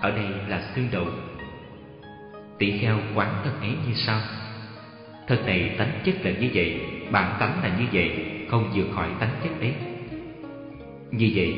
ở 0.00 0.10
đây 0.10 0.26
là 0.48 0.62
xương 0.74 0.88
đầu. 0.92 1.06
Tỷ 2.58 2.78
kheo 2.78 2.98
quán 3.14 3.40
thân 3.44 3.60
ấy 3.60 3.70
như 3.70 3.94
sau: 3.94 4.20
Thân 5.28 5.46
này 5.46 5.74
tánh 5.78 6.00
chất 6.04 6.14
là 6.24 6.30
như 6.30 6.48
vậy, 6.54 6.80
bản 7.10 7.36
tánh 7.40 7.62
là 7.62 7.78
như 7.78 7.84
vậy, 7.92 8.10
không 8.48 8.70
vượt 8.74 8.86
khỏi 8.94 9.08
tánh 9.20 9.30
chất 9.42 9.60
ấy. 9.60 9.72
Như 11.10 11.30
vậy, 11.34 11.54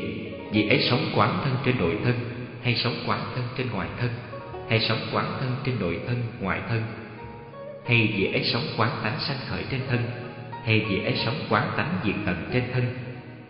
vì 0.51 0.69
ấy 0.69 0.79
sống 0.89 1.05
quán 1.15 1.39
thân 1.43 1.53
trên 1.65 1.77
nội 1.77 1.97
thân, 2.03 2.15
hay 2.63 2.75
sống 2.75 2.95
quán 3.07 3.19
thân 3.35 3.43
trên 3.57 3.67
ngoài 3.71 3.89
thân, 3.99 4.09
hay 4.69 4.79
sống 4.79 4.99
quán 5.13 5.25
thân 5.39 5.55
trên 5.65 5.75
nội 5.79 5.99
thân, 6.07 6.17
ngoại 6.41 6.61
thân, 6.69 6.81
hay 7.85 8.13
vì 8.17 8.25
ấy 8.25 8.43
sống 8.53 8.63
quán 8.77 8.91
tánh 9.03 9.19
sanh 9.19 9.37
khởi 9.47 9.63
trên 9.71 9.79
thân, 9.89 9.99
hay 10.63 10.85
vì 10.89 11.03
ấy 11.03 11.13
sống 11.25 11.35
quán 11.49 11.71
tánh 11.77 11.99
diệt 12.05 12.15
tận 12.25 12.49
trên 12.53 12.63
thân 12.73 12.83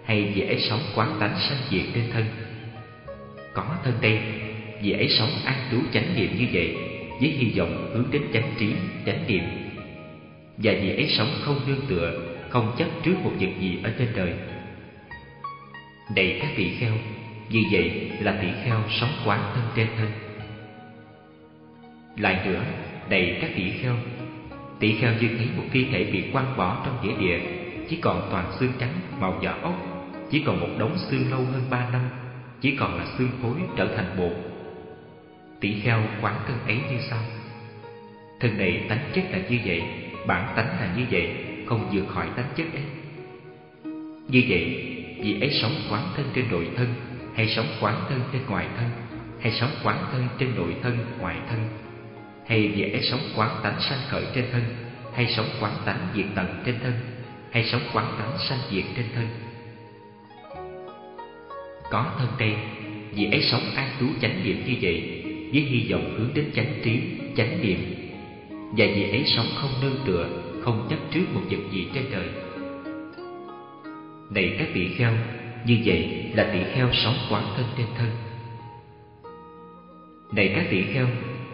hay 0.10 0.32
vì 0.36 0.42
ấy 0.42 0.60
sống 0.70 0.80
quán 0.96 1.18
tánh 1.20 1.40
sanh 1.40 1.58
diệt 1.70 1.86
trên 1.94 2.04
thân. 2.14 2.26
Có 3.54 3.66
thân 3.84 3.94
đây 4.02 4.20
vì 4.82 4.92
ấy 4.92 5.10
sống 5.10 5.30
an 5.46 5.58
trú 5.72 5.78
chánh 5.94 6.16
niệm 6.16 6.30
như 6.40 6.46
vậy 6.52 6.76
với 7.20 7.30
hy 7.30 7.60
vọng 7.60 7.92
hướng 7.94 8.06
đến 8.12 8.22
chánh 8.34 8.54
trí 8.60 8.74
chánh 9.06 9.28
niệm 9.28 9.44
và 10.64 10.74
vì 10.82 10.96
ấy 10.96 11.08
sống 11.18 11.34
không 11.42 11.60
nương 11.68 11.88
tựa, 11.88 12.14
không 12.50 12.76
chấp 12.78 12.88
trước 13.04 13.16
một 13.24 13.32
vật 13.40 13.50
gì 13.60 13.80
ở 13.84 13.92
trên 13.98 14.08
đời. 14.16 14.34
Này 16.16 16.38
các 16.42 16.50
tỷ 16.56 16.70
kheo, 16.70 16.94
vì 17.50 17.60
vậy 17.72 18.12
là 18.20 18.38
tỷ 18.42 18.48
kheo 18.66 18.80
sống 18.90 19.12
quán 19.26 19.52
thân 19.54 19.64
trên 19.76 19.88
thân. 19.98 20.10
Lại 22.18 22.46
nữa 22.46 22.64
này 23.10 23.38
các 23.42 23.52
tỷ 23.56 23.70
kheo 23.70 23.96
Tỷ 24.80 24.96
kheo 25.02 25.14
như 25.22 25.30
thấy 25.38 25.48
một 25.58 25.64
thi 25.72 25.86
thể 25.92 26.04
bị 26.04 26.24
quăng 26.32 26.58
bỏ 26.58 26.84
trong 26.86 26.98
nghĩa 27.04 27.18
địa, 27.18 27.40
Chỉ 27.90 27.98
còn 28.02 28.28
toàn 28.32 28.52
xương 28.60 28.72
trắng 28.80 28.94
màu 29.20 29.32
vỏ 29.44 29.56
ốc, 29.62 29.76
Chỉ 30.30 30.44
còn 30.46 30.60
một 30.60 30.70
đống 30.78 30.98
xương 30.98 31.32
lâu 31.32 31.40
hơn 31.40 31.62
ba 31.70 31.90
năm, 31.92 32.02
Chỉ 32.62 32.76
còn 32.80 32.98
là 32.98 33.06
xương 33.18 33.30
khối 33.42 33.56
trở 33.76 33.96
thành 33.96 34.18
bột. 34.18 34.32
Tỷ 35.60 35.80
kheo 35.82 36.04
quán 36.22 36.36
thân 36.48 36.58
ấy 36.66 36.76
như 36.92 36.98
sau. 37.10 37.20
Thân 38.40 38.58
này 38.58 38.86
tánh 38.90 39.00
chất 39.14 39.24
là 39.32 39.40
như 39.50 39.60
vậy 39.66 39.82
Bản 40.28 40.54
tánh 40.56 40.68
là 40.68 40.94
như 40.98 41.06
vậy, 41.12 41.36
Không 41.66 41.90
vượt 41.94 42.08
khỏi 42.08 42.28
tánh 42.36 42.50
chất 42.56 42.68
ấy. 42.74 42.84
Như 44.28 44.44
vậy, 44.50 44.96
Vì 45.24 45.40
ấy 45.42 45.60
sống 45.62 45.76
quán 45.90 46.04
thân 46.16 46.26
trên 46.34 46.46
nội 46.52 46.70
thân, 46.76 46.88
Hay 47.36 47.48
sống 47.48 47.68
quán 47.82 47.96
thân 48.10 48.22
trên 48.34 48.42
ngoài 48.50 48.68
thân, 48.78 48.90
Hay 49.42 49.52
sống 49.52 49.72
quán 49.84 49.98
thân 50.12 50.28
trên 50.40 50.56
nội 50.56 50.76
thân 50.84 50.98
ngoại 51.20 51.38
thân, 51.50 51.60
hay 52.50 52.68
vì 52.68 52.82
ấy 52.82 53.02
sống 53.12 53.20
quán 53.36 53.60
tánh 53.64 53.82
sanh 53.82 54.00
khởi 54.08 54.26
trên 54.36 54.46
thân, 54.52 54.62
hay 55.14 55.28
sống 55.38 55.46
quán 55.60 55.74
tánh 55.86 56.08
diệt 56.16 56.26
tận 56.36 56.62
trên 56.66 56.76
thân, 56.84 56.94
hay 57.52 57.64
sống 57.72 57.82
quán 57.94 58.16
tánh 58.20 58.38
sanh 58.50 58.60
diệt 58.72 58.84
trên 58.96 59.06
thân. 59.16 59.28
Có 61.92 62.14
thân 62.20 62.28
đây, 62.40 62.54
vì 63.12 63.26
ấy 63.26 63.44
sống 63.52 63.62
an 63.76 63.90
trú 64.00 64.06
chánh 64.22 64.44
niệm 64.44 64.64
như 64.66 64.76
vậy, 64.82 65.24
với 65.52 65.62
hy 65.62 65.92
vọng 65.92 66.16
hướng 66.18 66.30
đến 66.34 66.46
chánh 66.56 66.74
trí, 66.84 67.02
chánh 67.36 67.62
niệm 67.62 67.80
và 68.72 68.86
vì 68.96 69.10
ấy 69.10 69.24
sống 69.26 69.48
không 69.56 69.72
nương 69.82 70.06
tựa, 70.06 70.28
không 70.62 70.88
chấp 70.90 70.98
trước 71.12 71.26
một 71.34 71.42
vật 71.50 71.72
gì 71.72 71.88
trên 71.94 72.04
đời. 72.12 72.30
Này 74.30 74.56
các 74.60 74.68
tỷ 74.74 74.88
kheo, 74.88 75.12
như 75.66 75.78
vậy 75.86 76.32
là 76.34 76.50
tỷ 76.54 76.60
kheo 76.74 76.90
sống 76.94 77.16
quán 77.30 77.44
thân 77.58 77.66
trên 77.78 77.88
thân. 77.98 78.10
Này 80.32 80.54
các 80.56 80.66
tỷ 80.72 80.84
kheo, 80.94 81.08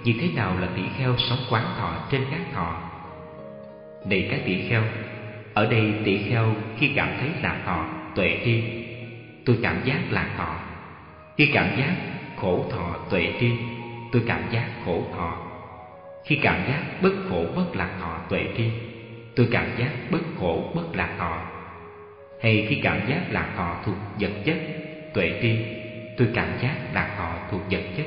như 0.04 0.14
thế 0.22 0.30
nào 0.36 0.58
là 0.60 0.70
tỷ 0.76 0.82
kheo 0.98 1.16
sống 1.18 1.40
quán 1.50 1.64
thọ 1.78 2.08
trên 2.12 2.22
các 2.32 2.42
thọ? 2.54 2.82
Này 4.10 4.28
các 4.32 4.40
tỷ 4.46 4.70
kheo, 4.70 4.84
ở 5.54 5.66
đây 5.66 5.94
tỷ 6.04 6.18
kheo 6.18 6.54
khi 6.78 6.90
cảm 6.96 7.10
thấy 7.20 7.30
lạc 7.42 7.62
thọ, 7.66 7.86
tuệ 8.16 8.42
tri, 8.46 8.64
tôi 9.46 9.58
cảm 9.64 9.82
giác 9.86 10.00
lạc 10.10 10.30
thọ. 10.38 10.60
Khi 11.38 11.50
cảm 11.54 11.68
giác 11.78 11.96
khổ 12.36 12.66
thọ, 12.72 12.96
tuệ 13.10 13.34
tri, 13.40 13.52
tôi 14.12 14.22
cảm 14.28 14.42
giác 14.52 14.70
khổ 14.86 15.04
thọ 15.16 15.45
khi 16.26 16.40
cảm 16.42 16.68
giác 16.68 16.82
bất 17.02 17.14
khổ 17.30 17.46
bất 17.56 17.76
lạc 17.76 17.98
thọ 18.02 18.20
tuệ 18.30 18.46
tri 18.58 18.64
tôi 19.36 19.48
cảm 19.52 19.78
giác 19.78 19.90
bất 20.12 20.22
khổ 20.40 20.72
bất 20.76 20.96
lạc 20.96 21.16
thọ. 21.20 21.42
Hay 22.42 22.66
khi 22.70 22.80
cảm 22.84 23.10
giác 23.10 23.22
lạc 23.30 23.54
thọ 23.58 23.82
thuộc 23.86 23.96
vật 24.20 24.32
chất, 24.46 24.58
tuệ 25.14 25.40
tri 25.42 25.58
tôi 26.18 26.28
cảm 26.34 26.48
giác 26.62 26.76
lạc 26.94 27.16
thọ 27.18 27.48
thuộc 27.52 27.62
vật 27.72 27.84
chất. 27.98 28.06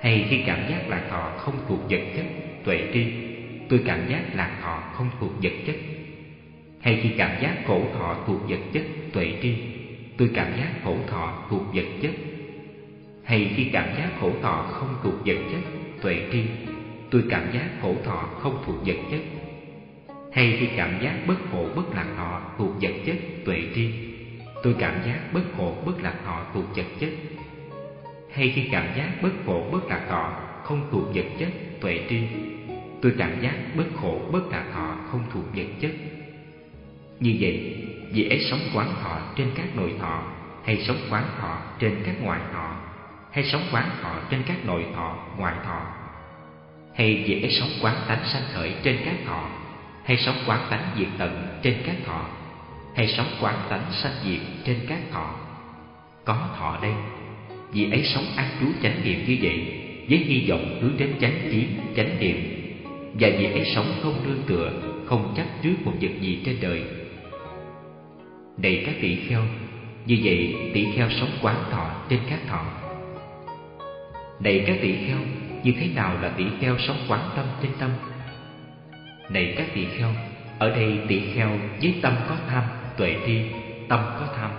Hay 0.00 0.26
khi 0.30 0.42
cảm 0.46 0.68
giác 0.70 0.80
lạc 0.88 1.06
thọ 1.10 1.32
không 1.38 1.54
thuộc 1.68 1.80
vật 1.90 2.00
chất, 2.16 2.24
tuệ 2.64 2.90
tri 2.94 3.06
tôi 3.68 3.82
cảm 3.86 4.08
giác 4.08 4.22
lạc 4.34 4.58
thọ 4.62 4.82
không 4.92 5.10
thuộc 5.20 5.30
vật 5.42 5.52
chất. 5.66 5.76
Hay 6.80 7.00
khi 7.02 7.10
cảm 7.18 7.42
giác 7.42 7.56
khổ 7.66 7.82
thọ 7.94 8.16
thuộc 8.26 8.40
vật 8.48 8.60
chất, 8.72 8.82
tuệ 9.12 9.32
tri 9.42 9.54
tôi 10.18 10.30
cảm 10.34 10.56
giác 10.58 10.68
khổ 10.84 10.96
thọ 11.06 11.46
thuộc 11.50 11.62
vật 11.74 11.86
chất. 12.02 12.10
Hay 13.24 13.52
khi 13.56 13.70
cảm 13.72 13.96
giác 13.96 14.10
khổ 14.20 14.32
thọ 14.42 14.62
không 14.70 14.96
thuộc 15.02 15.14
vật 15.26 15.36
chất, 15.52 15.60
tuệ 16.02 16.28
tri 16.32 16.42
tôi 17.12 17.24
cảm 17.28 17.52
giác 17.52 17.68
khổ 17.82 17.94
thọ 18.04 18.28
không 18.38 18.62
thuộc 18.66 18.76
vật 18.86 18.96
chất. 19.10 19.20
Hay 20.32 20.56
khi 20.60 20.68
cảm 20.76 21.00
giác 21.02 21.14
bất 21.26 21.34
khổ 21.50 21.68
bất 21.76 21.94
lạc 21.94 22.06
thọ 22.16 22.40
thuộc 22.58 22.70
vật 22.80 22.92
chất, 23.06 23.16
tuệ 23.44 23.62
tri. 23.74 23.90
Tôi 24.62 24.74
cảm 24.78 24.94
giác 25.06 25.18
bất 25.32 25.42
khổ 25.56 25.76
bất 25.86 26.02
lạc 26.02 26.14
thọ 26.24 26.46
thuộc 26.54 26.64
vật 26.76 26.86
chất. 27.00 27.10
Hay 28.32 28.52
khi 28.54 28.68
cảm 28.72 28.86
giác 28.96 29.08
bất 29.22 29.30
khổ 29.46 29.68
bất 29.72 29.84
lạc 29.88 30.06
thọ 30.08 30.40
không 30.64 30.88
thuộc 30.90 31.14
vật 31.14 31.26
chất, 31.38 31.48
tuệ 31.80 32.00
tri. 32.08 32.22
Tôi 33.02 33.14
cảm 33.18 33.40
giác 33.40 33.54
bất 33.76 33.86
khổ 34.00 34.20
bất 34.32 34.42
lạc 34.50 34.64
thọ 34.74 34.96
không 35.10 35.24
thuộc 35.32 35.44
vật 35.56 35.66
chất. 35.80 35.90
Như 37.20 37.36
vậy 37.40 37.86
dễ 38.12 38.38
sống 38.50 38.60
quán 38.74 38.88
thọ 39.02 39.18
trên 39.36 39.50
các 39.54 39.66
nội 39.76 39.94
thọ, 40.00 40.22
hay 40.64 40.84
sống 40.86 40.98
quán 41.10 41.24
thọ 41.40 41.58
trên 41.78 42.02
các 42.06 42.14
ngoại 42.22 42.40
thọ, 42.52 42.76
hay 43.30 43.44
sống 43.44 43.62
quán 43.72 43.90
thọ 44.02 44.14
trên 44.30 44.42
các 44.46 44.56
nội 44.64 44.86
thọ, 44.94 45.16
ngoại 45.38 45.54
thọ 45.64 46.01
hay 46.94 47.24
vì 47.26 47.42
ấy 47.42 47.52
sống 47.60 47.70
quán 47.80 47.96
tánh 48.08 48.24
sanh 48.32 48.42
khởi 48.52 48.72
trên 48.82 48.96
các 49.04 49.14
thọ 49.26 49.50
hay 50.04 50.16
sống 50.16 50.36
quán 50.46 50.66
tánh 50.70 50.84
diệt 50.98 51.08
tận 51.18 51.58
trên 51.62 51.74
các 51.86 51.96
thọ 52.06 52.26
hay 52.96 53.08
sống 53.08 53.28
quán 53.40 53.54
tánh 53.68 53.84
sanh 53.92 54.14
diệt 54.24 54.40
trên 54.64 54.76
các 54.88 54.98
thọ 55.12 55.34
có 56.24 56.48
thọ 56.58 56.78
đây. 56.82 56.92
Vì 57.72 57.90
ấy 57.90 58.02
sống 58.14 58.24
an 58.36 58.48
trú 58.60 58.66
chánh 58.82 59.04
niệm 59.04 59.24
như 59.26 59.36
vậy 59.42 59.60
Với 60.08 60.18
hy 60.18 60.50
vọng 60.50 60.78
hướng 60.80 60.96
đến 60.98 61.14
chánh 61.20 61.48
kiến, 61.50 61.66
chánh 61.96 62.16
niệm. 62.20 62.36
Và 63.20 63.28
vì 63.38 63.44
ấy 63.44 63.64
sống 63.74 63.86
không 64.02 64.14
nương 64.24 64.42
tựa 64.46 64.72
Không 65.06 65.34
chấp 65.36 65.44
trước 65.62 65.74
một 65.84 65.92
vật 66.00 66.10
gì 66.20 66.38
trên 66.44 66.56
đời. 66.60 66.82
Đầy 68.56 68.82
các 68.86 68.94
tỷ 69.00 69.16
kheo 69.16 69.42
Như 70.06 70.18
vậy 70.24 70.54
tỷ 70.74 70.86
kheo 70.96 71.10
sống 71.10 71.30
quán 71.42 71.56
thọ 71.70 71.90
trên 72.08 72.20
các 72.30 72.38
thọ. 72.48 72.64
Đầy 74.40 74.64
các 74.66 74.76
tỷ 74.82 74.94
kheo 75.06 75.18
như 75.62 75.72
thế 75.80 75.88
nào 75.94 76.16
là 76.22 76.28
tỷ 76.36 76.44
kheo 76.60 76.78
sống 76.78 76.96
quán 77.08 77.30
tâm 77.36 77.46
trên 77.62 77.70
tâm? 77.78 77.90
Này 79.30 79.54
các 79.56 79.66
tỷ 79.74 79.84
kheo 79.84 80.08
Ở 80.58 80.70
đây 80.70 80.98
tỷ 81.08 81.34
kheo 81.34 81.50
với 81.80 81.94
tâm 82.02 82.14
có 82.28 82.36
tham, 82.48 82.64
tuệ 82.96 83.16
tri 83.26 83.42
Tâm 83.88 84.00
có 84.18 84.26
tham. 84.36 84.50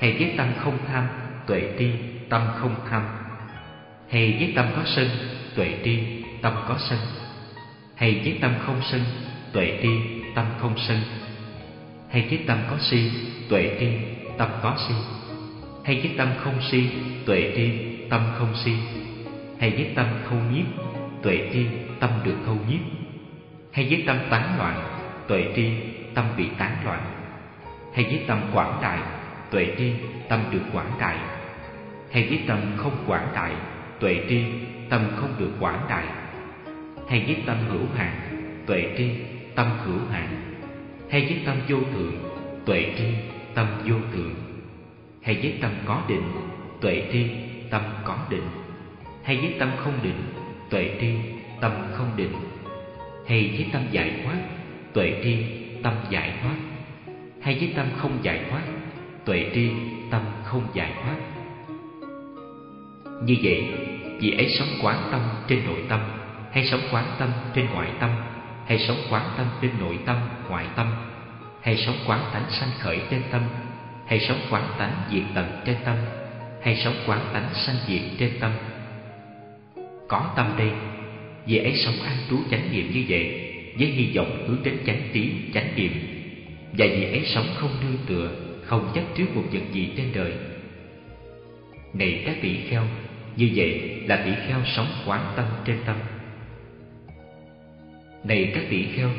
Hay 0.00 0.12
với 0.12 0.34
tâm 0.36 0.52
không 0.64 0.78
tham, 0.86 1.08
tuệ 1.46 1.72
tri 1.78 1.90
tâm 2.28 2.42
không 2.60 2.74
tham. 2.90 3.02
Hay 4.10 4.36
với 4.38 4.52
tâm 4.56 4.66
có 4.76 4.82
sân 4.84 5.08
tuệ 5.56 5.74
tri 5.84 5.98
tâm 6.42 6.54
có 6.68 6.76
sân. 6.88 6.98
Hay 7.94 8.20
với 8.24 8.38
tâm 8.40 8.54
không 8.66 8.80
sân 8.90 9.00
tuệ 9.52 9.78
tri 9.82 9.88
tâm 10.34 10.46
không 10.60 10.74
sân. 10.88 10.98
Hay 12.10 12.26
với 12.28 12.38
tâm 12.46 12.58
có 12.70 12.76
si 12.90 13.10
tuệ 13.48 13.76
tri 13.80 13.86
tâm 14.38 14.48
có 14.62 14.76
si. 14.88 14.94
Hay 15.84 16.00
với 16.00 16.10
tâm 16.16 16.28
không 16.44 16.58
si 16.70 16.88
tuệ 17.26 17.52
tri 17.56 17.70
tâm 18.10 18.20
không 18.38 18.54
si 18.64 19.01
hay 19.62 19.70
với 19.70 19.92
tâm 19.94 20.06
thâu 20.28 20.38
nhiếp, 20.52 20.64
tuệ 21.22 21.48
tri 21.52 21.66
tâm 22.00 22.10
được 22.24 22.36
thâu 22.46 22.56
nhiếp. 22.68 22.80
Hay 23.72 23.86
với 23.90 24.04
tâm 24.06 24.18
tán 24.30 24.58
loạn, 24.58 24.98
tuệ 25.28 25.52
tri 25.56 25.70
tâm 26.14 26.24
bị 26.36 26.48
tán 26.58 26.76
loạn. 26.84 27.00
Hay 27.94 28.04
với 28.04 28.24
tâm 28.26 28.40
quảng 28.52 28.78
đại, 28.82 28.98
tuệ 29.50 29.74
tri 29.78 29.92
tâm 30.28 30.40
được 30.50 30.62
quảng 30.72 30.92
đại. 31.00 31.16
Hay 32.12 32.26
với 32.28 32.40
tâm 32.46 32.58
không 32.76 33.04
quảng 33.06 33.28
đại, 33.34 33.52
tuệ 34.00 34.24
tri 34.28 34.44
tâm 34.88 35.10
không 35.16 35.34
được 35.38 35.50
quảng 35.60 35.86
đại. 35.88 36.06
Hay 37.08 37.24
với 37.26 37.36
tâm 37.46 37.56
hữu 37.70 37.86
hạn, 37.96 38.12
tuệ 38.66 38.94
tri 38.98 39.10
tâm 39.54 39.66
hữu 39.84 39.98
hạn. 40.10 40.28
Hay 41.10 41.20
với 41.20 41.38
tâm 41.46 41.56
vô 41.68 41.78
thượng 41.92 42.14
tuệ 42.64 42.94
tri 42.98 43.04
tâm 43.54 43.66
vô 43.84 43.96
thượng 44.12 44.34
hay 45.22 45.34
với 45.34 45.58
tâm 45.62 45.70
có 45.86 46.02
định, 46.08 46.32
tuệ 46.80 47.08
tri 47.12 47.26
tâm 47.70 47.82
có 48.04 48.18
định 48.30 48.61
hay 49.24 49.36
với 49.36 49.54
tâm 49.58 49.70
không 49.84 49.98
định 50.02 50.22
tuệ 50.70 50.96
tri 51.00 51.14
tâm 51.60 51.72
không 51.92 52.10
định 52.16 52.32
hay 53.28 53.50
với 53.56 53.66
tâm 53.72 53.82
giải 53.90 54.12
thoát 54.24 54.38
tuệ 54.92 55.20
tri 55.24 55.36
tâm 55.82 55.94
giải 56.10 56.32
thoát 56.42 56.56
hay 57.40 57.54
với 57.54 57.72
tâm 57.76 57.86
không 57.96 58.18
giải 58.22 58.40
thoát 58.50 58.62
tuệ 59.24 59.50
tri 59.54 59.70
tâm 60.10 60.22
không 60.44 60.66
giải 60.74 60.92
thoát 61.02 61.16
như 63.24 63.36
vậy, 63.42 63.64
vì 64.20 64.36
ấy 64.36 64.54
sống 64.58 64.68
quán 64.82 65.08
tâm 65.10 65.20
trên 65.48 65.66
nội 65.66 65.84
tâm, 65.88 66.00
hay 66.52 66.66
sống 66.66 66.80
quán 66.92 67.04
tâm 67.18 67.28
trên 67.54 67.66
ngoại 67.74 67.88
tâm, 68.00 68.10
hay 68.66 68.78
sống 68.78 68.96
quán 69.10 69.22
tâm 69.36 69.46
trên 69.62 69.70
nội 69.80 69.98
tâm, 70.06 70.16
ngoại 70.48 70.66
tâm, 70.76 70.86
hay 71.62 71.76
sống 71.76 71.96
quán 72.06 72.20
tánh 72.32 72.50
sanh 72.50 72.68
khởi 72.78 73.00
trên 73.10 73.22
tâm, 73.30 73.42
hay 74.06 74.20
sống 74.20 74.38
quán 74.50 74.64
tánh 74.78 74.92
diệt 75.10 75.22
tận 75.34 75.60
trên 75.64 75.76
tâm, 75.84 75.96
hay 76.62 76.76
sống 76.84 76.94
quán 77.06 77.20
tánh 77.32 77.54
sanh 77.54 77.76
diệt 77.86 78.02
trên 78.18 78.30
tâm. 78.40 78.50
Có 80.12 80.32
tâm 80.36 80.54
đây, 80.58 80.70
vì 81.46 81.56
ấy 81.56 81.74
sống 81.84 81.94
an 82.04 82.16
trú 82.30 82.36
chánh 82.50 82.72
niệm 82.72 82.90
như 82.94 83.04
vậy, 83.08 83.52
với 83.78 83.86
hy 83.88 84.16
vọng 84.16 84.44
hướng 84.48 84.62
đến 84.62 84.78
chánh 84.86 85.02
trí, 85.12 85.30
chánh 85.54 85.76
niệm, 85.76 85.92
và 86.72 86.86
vì 86.86 87.04
ấy 87.04 87.22
sống 87.34 87.46
không 87.54 87.70
nương 87.80 88.06
tựa, 88.06 88.30
không 88.62 88.92
chấp 88.94 89.02
trước 89.14 89.26
một 89.34 89.42
vật 89.52 89.62
gì 89.72 89.90
trên 89.96 90.06
đời. 90.14 90.32
Này 91.94 92.22
các 92.26 92.36
tỷ 92.42 92.56
kheo, 92.68 92.84
như 93.36 93.50
vậy 93.54 94.00
là 94.06 94.22
tỷ 94.24 94.30
kheo 94.46 94.60
sống 94.76 94.86
quán 95.06 95.32
tâm 95.36 95.46
trên 95.64 95.76
tâm. 95.86 95.96
Này 98.24 98.50
các 98.54 98.64
tỷ 98.70 98.84
kheo 98.96 99.10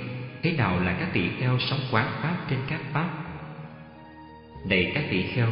Thế 0.44 0.52
nào 0.52 0.80
là 0.80 0.98
các 1.00 1.10
tỷ 1.14 1.22
kheo 1.40 1.60
sống 1.60 1.80
quán 1.92 2.08
pháp 2.22 2.46
trên 2.50 2.60
các 2.70 2.82
pháp? 2.94 3.10
Này 4.70 4.92
các 4.96 5.04
tỷ 5.12 5.24
kheo 5.24 5.48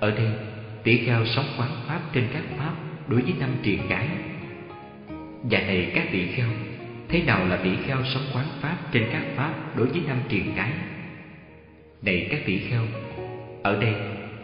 Ở 0.00 0.10
đây 0.10 0.30
tỷ 0.82 1.06
kheo 1.06 1.26
sống 1.26 1.46
quán 1.58 1.70
pháp 1.86 2.00
trên 2.12 2.28
các 2.32 2.42
pháp 2.58 2.72
Đối 3.08 3.22
với 3.22 3.32
năm 3.40 3.50
triền 3.62 3.80
cái. 3.88 4.08
Và 5.50 5.60
này 5.60 5.92
các 5.94 6.08
tỷ 6.12 6.26
kheo, 6.26 6.48
Thế 7.08 7.22
nào 7.22 7.46
là 7.46 7.56
tỷ 7.64 7.70
kheo 7.86 7.98
sống 8.14 8.22
quán 8.34 8.46
pháp 8.60 8.76
trên 8.92 9.04
các 9.12 9.24
pháp 9.36 9.76
Đối 9.76 9.86
với 9.86 10.02
năm 10.06 10.16
triền 10.28 10.52
cái? 10.56 10.70
Này 12.02 12.28
các 12.30 12.40
tỷ 12.46 12.58
kheo, 12.58 12.82
Ở 13.62 13.80
đây 13.80 13.94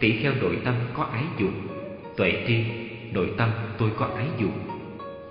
tỷ 0.00 0.22
kheo 0.22 0.32
nội 0.40 0.58
tâm 0.64 0.74
có 0.94 1.02
ái 1.02 1.24
dục, 1.38 1.50
Tuệ 2.16 2.44
tri, 2.46 2.64
nội 3.12 3.30
tâm 3.38 3.50
tôi 3.78 3.90
có 3.98 4.06
ái 4.06 4.26
dục. 4.38 4.52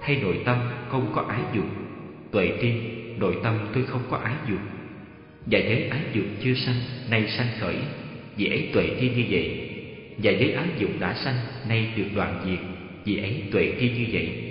Hay 0.01 0.15
nội 0.21 0.39
tâm 0.45 0.57
không 0.87 1.11
có 1.15 1.21
ái 1.21 1.41
dục, 1.53 1.65
tuệ 2.31 2.51
tri, 2.61 2.73
nội 3.17 3.37
tâm 3.43 3.55
tôi 3.73 3.83
không 3.83 4.01
có 4.09 4.17
ái 4.17 4.33
dục. 4.49 4.59
Và 5.45 5.59
giới 5.59 5.87
ái 5.89 6.01
dục 6.13 6.25
chưa 6.43 6.53
sanh, 6.53 6.75
nay 7.09 7.27
sanh 7.27 7.47
khởi 7.59 7.77
vì 8.37 8.45
ấy 8.45 8.69
tuệ 8.73 8.89
tri 8.99 9.09
như 9.09 9.25
vậy. 9.29 9.59
Và 10.17 10.31
giới 10.31 10.51
ái 10.51 10.67
dục 10.77 10.89
đã 10.99 11.13
sanh, 11.13 11.35
nay 11.67 11.93
được 11.95 12.07
đoạn 12.15 12.41
diệt 12.45 12.59
vì 13.05 13.17
ấy 13.17 13.43
tuệ 13.51 13.71
tri 13.79 13.89
như 13.89 14.07
vậy 14.11 14.50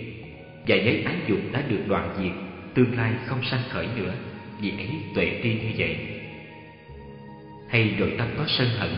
và 0.66 0.77
giấy 0.77 1.03
ái 1.07 1.14
dục 1.27 1.38
đã 1.53 1.62
được 1.68 1.81
đoạn 1.88 2.16
diệt, 2.18 2.33
tương 2.75 2.96
lai 2.96 3.12
không 3.27 3.44
sanh 3.51 3.61
khởi 3.68 3.87
nữa, 3.96 4.14
vì 4.61 4.70
ấy 4.70 4.88
tuệ 5.14 5.40
tri 5.42 5.49
như 5.49 5.70
vậy. 5.77 5.96
Hay 7.68 7.94
nội 7.99 8.12
tâm 8.18 8.29
có 8.38 8.44
sân 8.46 8.68
hận, 8.79 8.90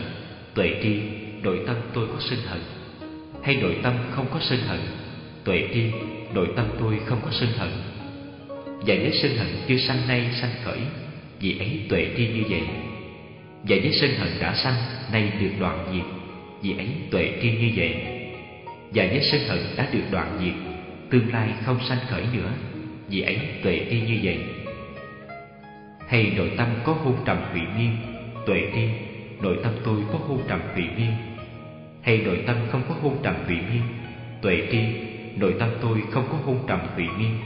tuệ 0.53 0.79
tri, 0.83 0.99
nội 1.43 1.59
tâm 1.67 1.75
tôi 1.93 2.07
có 2.07 2.19
sân 2.19 2.39
hận. 2.45 2.59
Hay 3.43 3.55
nội 3.55 3.77
tâm 3.83 3.93
không 4.11 4.25
có 4.33 4.39
sân 4.41 4.59
hận, 4.59 4.79
tuệ 5.43 5.67
tri, 5.73 5.91
nội 6.33 6.47
tâm 6.55 6.65
tôi 6.79 6.99
không 7.05 7.19
có 7.23 7.29
sân 7.31 7.49
hận. 7.57 7.69
Và 8.65 8.95
với 8.95 9.11
sân 9.21 9.37
hận 9.37 9.47
chưa 9.67 9.77
sanh 9.77 10.07
nay 10.07 10.29
sanh 10.41 10.51
khởi, 10.63 10.79
vì 11.39 11.57
ấy 11.59 11.79
tuệ 11.89 12.07
tri 12.17 12.27
như 12.27 12.43
vậy. 12.49 12.61
Và 13.63 13.77
với 13.83 13.91
sân 14.01 14.09
hận 14.17 14.29
đã 14.39 14.55
sanh, 14.55 14.75
nay 15.11 15.31
được 15.39 15.51
đoạn 15.59 15.87
diệt, 15.93 16.05
vì 16.61 16.77
ấy 16.77 16.87
tuệ 17.11 17.39
tri 17.41 17.51
như 17.51 17.71
vậy. 17.75 17.95
Và 18.93 19.07
với 19.07 19.21
sân 19.31 19.41
hận 19.47 19.59
đã 19.77 19.89
được 19.93 20.03
đoạn 20.11 20.39
diệt 20.41 20.72
tương 21.13 21.33
lai 21.33 21.49
không 21.65 21.79
sanh 21.89 21.97
khởi 22.09 22.25
nữa, 22.33 22.51
vì 23.09 23.21
ấy 23.21 23.37
tuệ 23.63 23.87
tri 23.89 24.01
như 24.01 24.19
vậy. 24.23 24.37
Hay 26.09 26.33
nội 26.37 26.51
tâm 26.57 26.67
có 26.83 26.93
hôn 26.93 27.15
trầm 27.25 27.37
hủy 27.51 27.61
miên 27.77 27.91
tuệ 28.45 28.71
tri 28.75 28.87
nội 29.41 29.59
tâm 29.63 29.73
tôi 29.83 30.03
có 30.11 30.19
hôn 30.27 30.41
trầm 30.47 30.59
hủy 30.73 30.83
miên 30.97 31.11
hay 32.01 32.17
nội 32.17 32.43
tâm 32.47 32.57
không 32.71 32.81
có 32.89 32.95
hôn 33.01 33.17
trầm 33.23 33.35
vị 33.47 33.55
miên 33.55 33.81
tuệ 34.41 34.67
tri 34.71 34.79
nội 35.35 35.55
tâm 35.59 35.69
tôi 35.81 36.01
không 36.11 36.25
có 36.31 36.37
hôn 36.45 36.57
trầm 36.67 36.79
vị 36.95 37.05
miên 37.17 37.37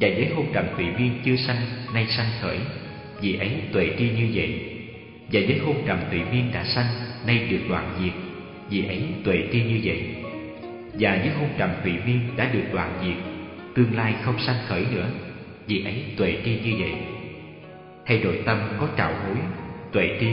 và 0.00 0.08
với 0.16 0.28
hôn 0.34 0.46
trầm 0.52 0.64
vị 0.76 0.84
miên 0.98 1.12
chưa 1.24 1.36
sanh, 1.36 1.56
nay 1.94 2.06
sanh 2.06 2.26
khởi, 2.40 2.58
vì 3.20 3.36
ấy 3.36 3.50
tuệ 3.72 3.90
tri 3.98 4.10
như 4.10 4.28
vậy. 4.34 4.54
Và 5.32 5.40
với 5.46 5.58
hôn 5.58 5.76
trầm 5.86 5.98
vị 6.10 6.22
miên 6.32 6.50
đã 6.52 6.64
sanh, 6.64 6.86
nay 7.26 7.46
được 7.50 7.60
đoạn 7.68 7.94
diệt, 8.00 8.12
vì 8.70 8.86
ấy 8.86 9.02
tuệ 9.24 9.42
tri 9.52 9.62
như 9.62 9.80
vậy 9.84 10.19
và 10.98 11.16
những 11.24 11.34
hôn 11.34 11.48
trầm 11.58 11.70
vị 11.82 11.98
miên 12.06 12.20
đã 12.36 12.50
được 12.52 12.64
đoạn 12.72 12.98
diệt, 13.02 13.16
tương 13.74 13.96
lai 13.96 14.14
không 14.22 14.38
sanh 14.38 14.56
khởi 14.68 14.86
nữa. 14.90 15.10
Vì 15.66 15.84
ấy, 15.84 16.04
tuệ 16.16 16.36
tri 16.44 16.58
như 16.64 16.74
vậy. 16.78 16.92
Hay 18.06 18.18
đội 18.18 18.42
tâm 18.44 18.58
có 18.80 18.88
trạo 18.96 19.14
hối? 19.14 19.36
Tuệ 19.92 20.16
tri, 20.20 20.26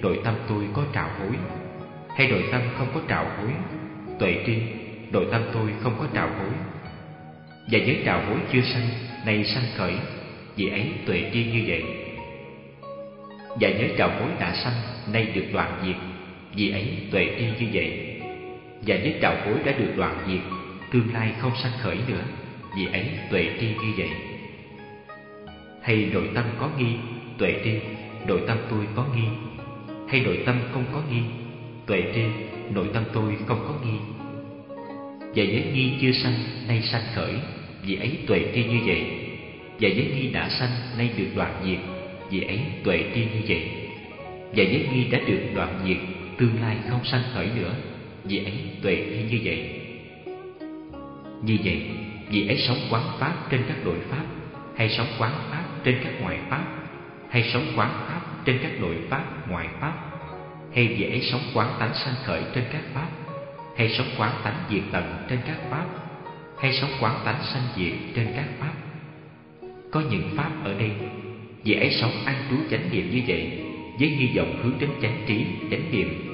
đội 0.00 0.20
tâm 0.24 0.34
tôi 0.48 0.64
có 0.72 0.84
trạo 0.94 1.10
hối. 1.18 1.36
Hay 2.16 2.26
đội 2.26 2.44
tâm 2.52 2.60
không 2.78 2.88
có 2.94 3.00
trạo 3.08 3.24
hối? 3.24 3.50
Tuệ 4.18 4.36
tri, 4.46 4.58
đội 5.10 5.26
tâm 5.32 5.42
tôi 5.52 5.72
không 5.80 5.94
có 5.98 6.06
trạo 6.14 6.28
hối. 6.28 6.52
Và 7.70 7.78
giới 7.78 8.02
trạo 8.04 8.22
hối 8.26 8.38
chưa 8.52 8.60
sanh, 8.60 8.88
nay 9.26 9.44
sanh 9.44 9.64
khởi. 9.76 9.94
Vì 10.56 10.68
ấy, 10.68 10.92
tuệ 11.06 11.30
tri 11.32 11.44
như 11.44 11.64
vậy. 11.66 11.82
Và 13.60 13.68
nhớ 13.68 13.88
trạo 13.98 14.08
hối 14.08 14.30
đã 14.40 14.54
sanh, 14.64 14.74
nay 15.12 15.32
được 15.34 15.44
đoạn 15.52 15.80
diệt. 15.84 15.96
Vì 16.54 16.70
ấy, 16.70 16.84
tuệ 17.10 17.28
tri 17.38 17.44
như 17.44 17.70
vậy 17.72 18.07
và 18.86 18.96
nhất 18.96 19.14
trạo 19.22 19.36
hối 19.44 19.58
đã 19.64 19.72
được 19.78 19.92
đoạn 19.96 20.24
diệt. 20.26 20.40
Tương 20.92 21.14
lai 21.14 21.32
không 21.38 21.52
sanh 21.62 21.72
khởi 21.80 21.98
nữa, 22.08 22.24
vì 22.76 22.86
ấy 22.86 23.10
tuệ 23.30 23.50
tri 23.60 23.66
như 23.66 23.92
vậy. 23.96 24.08
Hay 25.82 26.08
nội 26.12 26.28
tâm 26.34 26.44
có 26.58 26.70
nghi, 26.78 26.94
tuệ 27.38 27.54
tri, 27.64 27.72
nội 28.26 28.40
tâm 28.46 28.58
tôi 28.70 28.86
có 28.94 29.06
nghi. 29.14 29.28
Hay 30.08 30.20
nội 30.20 30.42
tâm 30.46 30.60
không 30.72 30.84
có 30.92 31.02
nghi, 31.10 31.20
tuệ 31.86 32.02
tri, 32.14 32.22
nội 32.74 32.88
tâm 32.94 33.02
tôi 33.12 33.36
không 33.46 33.64
có 33.68 33.74
nghi. 33.86 33.98
Và 35.18 35.44
giới 35.44 35.64
nghi 35.72 35.92
chưa 36.00 36.12
sanh, 36.12 36.34
nay 36.68 36.82
sanh 36.82 37.02
khởi, 37.14 37.34
vì 37.82 37.96
ấy 37.96 38.18
tuệ 38.26 38.44
tri 38.54 38.64
như 38.64 38.78
vậy. 38.86 39.04
Và 39.80 39.88
giới 39.88 40.10
nghi 40.14 40.30
đã 40.32 40.48
sanh, 40.48 40.70
nay 40.98 41.10
được 41.16 41.28
đoạn 41.36 41.62
diệt, 41.64 41.78
vì 42.30 42.42
ấy 42.42 42.60
tuệ 42.84 43.04
tri 43.14 43.20
như 43.20 43.40
vậy. 43.48 43.62
Và 44.50 44.62
giới 44.64 44.88
nghi 44.92 45.04
đã 45.10 45.18
được 45.26 45.40
đoạn 45.54 45.80
diệt, 45.86 45.96
tương 46.38 46.60
lai 46.60 46.76
không 46.90 47.04
sanh 47.04 47.22
khởi 47.34 47.48
nữa 47.56 47.74
vì 48.28 48.44
ấy 48.44 48.52
tuệ 48.82 49.06
tri 49.10 49.36
như 49.36 49.40
vậy? 49.44 49.80
Như 51.42 51.56
vậy, 51.64 51.82
vì 52.30 52.48
ấy 52.48 52.58
sống 52.68 52.78
quán 52.90 53.02
pháp 53.18 53.34
trên 53.50 53.62
các 53.68 53.76
nội 53.84 53.96
pháp, 54.10 54.24
hay 54.76 54.88
sống 54.88 55.06
quán 55.18 55.32
pháp 55.50 55.64
trên 55.84 56.00
các 56.04 56.12
ngoại 56.20 56.38
pháp, 56.50 56.64
hay 57.30 57.50
sống 57.52 57.66
quán 57.76 57.90
pháp 58.08 58.20
trên 58.44 58.58
các 58.62 58.80
nội 58.80 58.96
pháp 59.10 59.48
ngoại 59.50 59.68
pháp, 59.80 59.94
hay 60.74 60.86
vì 60.86 61.04
ấy 61.04 61.20
sống 61.30 61.40
quán 61.54 61.76
tánh 61.80 61.94
sanh 61.94 62.14
khởi 62.24 62.42
trên 62.54 62.64
các 62.72 62.82
pháp, 62.94 63.08
hay 63.76 63.88
sống 63.88 64.06
quán 64.18 64.32
tánh 64.44 64.64
diệt 64.70 64.82
tận 64.92 65.26
trên 65.28 65.38
các 65.46 65.58
pháp, 65.70 65.86
hay 66.60 66.72
sống 66.72 66.90
quán 67.00 67.20
tánh 67.24 67.42
sanh 67.52 67.62
diệt 67.76 67.92
trên 68.14 68.26
các 68.36 68.46
pháp? 68.58 68.72
Có 69.92 70.02
những 70.10 70.30
pháp 70.36 70.50
ở 70.64 70.74
đây, 70.78 70.90
vì 71.64 71.74
ấy 71.74 71.90
sống 72.00 72.12
an 72.24 72.36
trú 72.50 72.56
chánh 72.70 72.90
niệm 72.92 73.10
như 73.10 73.22
vậy, 73.26 73.64
với 73.98 74.08
hy 74.08 74.36
vọng 74.36 74.60
hướng 74.62 74.78
đến 74.80 74.90
chánh 75.02 75.24
trí, 75.26 75.46
chánh 75.70 75.92
niệm 75.92 76.27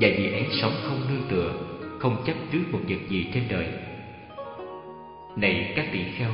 và 0.00 0.08
vì 0.16 0.32
ấy 0.32 0.46
sống 0.62 0.72
không 0.82 1.00
nương 1.08 1.28
tựa, 1.28 1.52
không 1.98 2.22
chấp 2.26 2.34
trước 2.52 2.62
một 2.72 2.80
vật 2.88 2.98
gì 3.08 3.26
trên 3.34 3.42
đời. 3.48 3.66
Này 5.36 5.72
các 5.76 5.86
tỷ 5.92 5.98
kheo, 6.18 6.30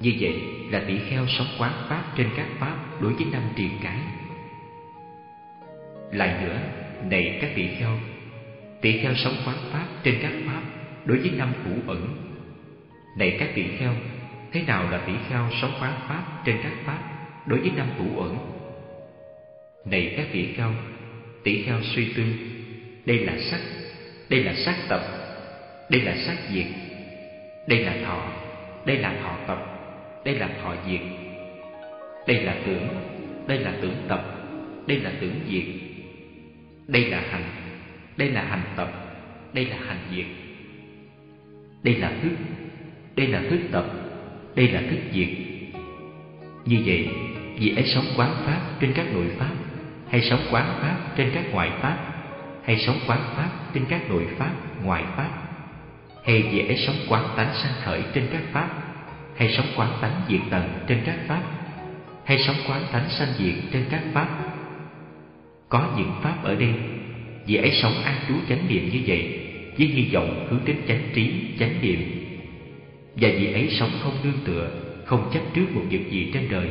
như 0.00 0.12
vậy 0.20 0.34
là 0.70 0.84
tỷ 0.88 0.98
kheo 0.98 1.26
sống 1.26 1.46
quán 1.58 1.72
pháp 1.88 2.02
trên 2.16 2.28
các 2.36 2.46
pháp 2.58 2.76
đối 3.00 3.12
với 3.12 3.26
năm 3.32 3.42
triền 3.56 3.70
cái. 3.82 3.98
Lại 6.12 6.44
nữa, 6.44 6.58
này 7.10 7.38
các 7.40 7.50
tỷ 7.56 7.66
kheo 7.78 7.90
tỷ 8.80 9.02
kheo 9.02 9.14
sống 9.14 9.36
quán 9.46 9.56
pháp 9.72 9.86
trên 10.02 10.18
các 10.22 10.32
pháp 10.46 10.62
đối 11.04 11.18
với 11.18 11.30
năm 11.30 11.52
hữu 11.64 11.94
ẩn. 11.94 12.16
Này 13.18 13.36
các 13.40 13.48
tỷ 13.54 13.62
kheo, 13.78 13.94
thế 14.52 14.62
nào 14.62 14.90
là 14.90 15.02
tỷ 15.06 15.12
kheo 15.28 15.48
sống 15.62 15.72
quán 15.80 15.92
pháp 16.08 16.42
trên 16.44 16.56
các 16.62 16.72
pháp 16.84 16.98
đối 17.46 17.60
với 17.60 17.70
năm 17.76 17.86
hữu 17.98 18.18
ẩn? 18.18 18.36
Này 19.84 20.14
các 20.16 20.26
tỷ 20.32 20.54
kheo 20.54 20.72
tỷ 21.42 21.62
kheo 21.62 21.82
suy 21.82 22.12
tư 22.16 22.24
đây 23.06 23.18
là 23.18 23.32
sắc 23.50 23.60
đây 24.28 24.44
là 24.44 24.54
sắc 24.54 24.76
tập 24.88 25.00
đây 25.90 26.00
là 26.00 26.14
sắc 26.26 26.36
diệt 26.52 26.66
đây 27.68 27.78
là 27.78 27.96
thọ 28.06 28.32
đây 28.86 28.96
là 28.96 29.14
thọ 29.22 29.36
tập 29.46 29.58
đây 30.24 30.34
là 30.34 30.48
thọ 30.62 30.74
diệt 30.86 31.00
đây 32.26 32.42
là 32.44 32.56
tưởng 32.66 32.88
đây 33.46 33.58
là 33.58 33.72
tưởng 33.80 33.96
tập 34.08 34.24
đây 34.86 34.98
là 34.98 35.12
tưởng 35.20 35.40
diệt 35.50 35.64
đây 36.88 37.04
là 37.04 37.22
hành 37.30 37.44
đây 38.16 38.30
là 38.30 38.42
hành 38.42 38.62
tập 38.76 38.88
đây 39.52 39.66
là 39.66 39.76
hành 39.86 39.98
diệt 40.16 40.26
đây 41.82 41.94
là 41.94 42.12
thức 42.22 42.32
đây 43.16 43.26
là 43.26 43.42
thức 43.50 43.60
tập 43.72 43.84
đây 44.54 44.68
là 44.68 44.80
thức 44.80 44.98
diệt 45.12 45.28
như 46.64 46.82
vậy 46.86 47.08
vì 47.58 47.74
ấy 47.76 47.84
sống 47.94 48.04
quán 48.16 48.34
pháp 48.46 48.60
trên 48.80 48.92
các 48.94 49.06
nội 49.12 49.26
pháp 49.38 49.54
hay 50.08 50.20
sống 50.20 50.40
quán 50.50 50.78
pháp 50.80 50.96
trên 51.16 51.30
các 51.34 51.44
ngoại 51.52 51.70
pháp 51.80 52.13
hay 52.64 52.78
sống 52.78 52.98
quán 53.06 53.20
pháp 53.36 53.50
trên 53.74 53.84
các 53.88 54.10
nội 54.10 54.26
pháp 54.38 54.52
ngoại 54.84 55.04
pháp? 55.16 55.30
Hay 56.24 56.44
dễ 56.52 56.76
sống 56.86 56.96
quán 57.08 57.24
tánh 57.36 57.54
sanh 57.54 57.72
khởi 57.82 58.02
trên 58.14 58.26
các 58.32 58.42
pháp? 58.52 58.68
Hay 59.36 59.54
sống 59.56 59.66
quán 59.76 59.90
tánh 60.00 60.20
diệt 60.28 60.40
tận 60.50 60.68
trên 60.86 61.02
các 61.06 61.16
pháp? 61.28 61.42
Hay 62.24 62.38
sống 62.46 62.56
quán 62.68 62.82
tánh 62.92 63.08
sanh 63.08 63.28
diệt 63.38 63.54
trên 63.72 63.84
các 63.90 64.02
pháp? 64.12 64.28
Có 65.68 65.94
những 65.96 66.12
pháp 66.22 66.44
ở 66.44 66.54
đây 66.54 66.74
vì 67.46 67.56
ấy 67.56 67.70
sống 67.82 67.92
an 68.04 68.14
trú 68.28 68.34
chánh 68.48 68.68
niệm 68.68 68.90
như 68.92 69.00
vậy, 69.06 69.40
với 69.78 69.86
hy 69.86 70.10
vọng 70.14 70.46
hướng 70.50 70.60
đến 70.64 70.76
chánh 70.88 71.02
trí, 71.14 71.32
chánh 71.58 71.80
niệm. 71.82 72.00
Và 73.16 73.28
vì 73.38 73.52
ấy 73.52 73.68
sống 73.70 73.90
không 74.02 74.14
nương 74.24 74.44
tựa, 74.44 74.70
không 75.04 75.30
chấp 75.34 75.40
trước 75.54 75.66
một 75.74 75.82
việc 75.90 76.10
gì 76.10 76.30
trên 76.34 76.48
đời. 76.50 76.68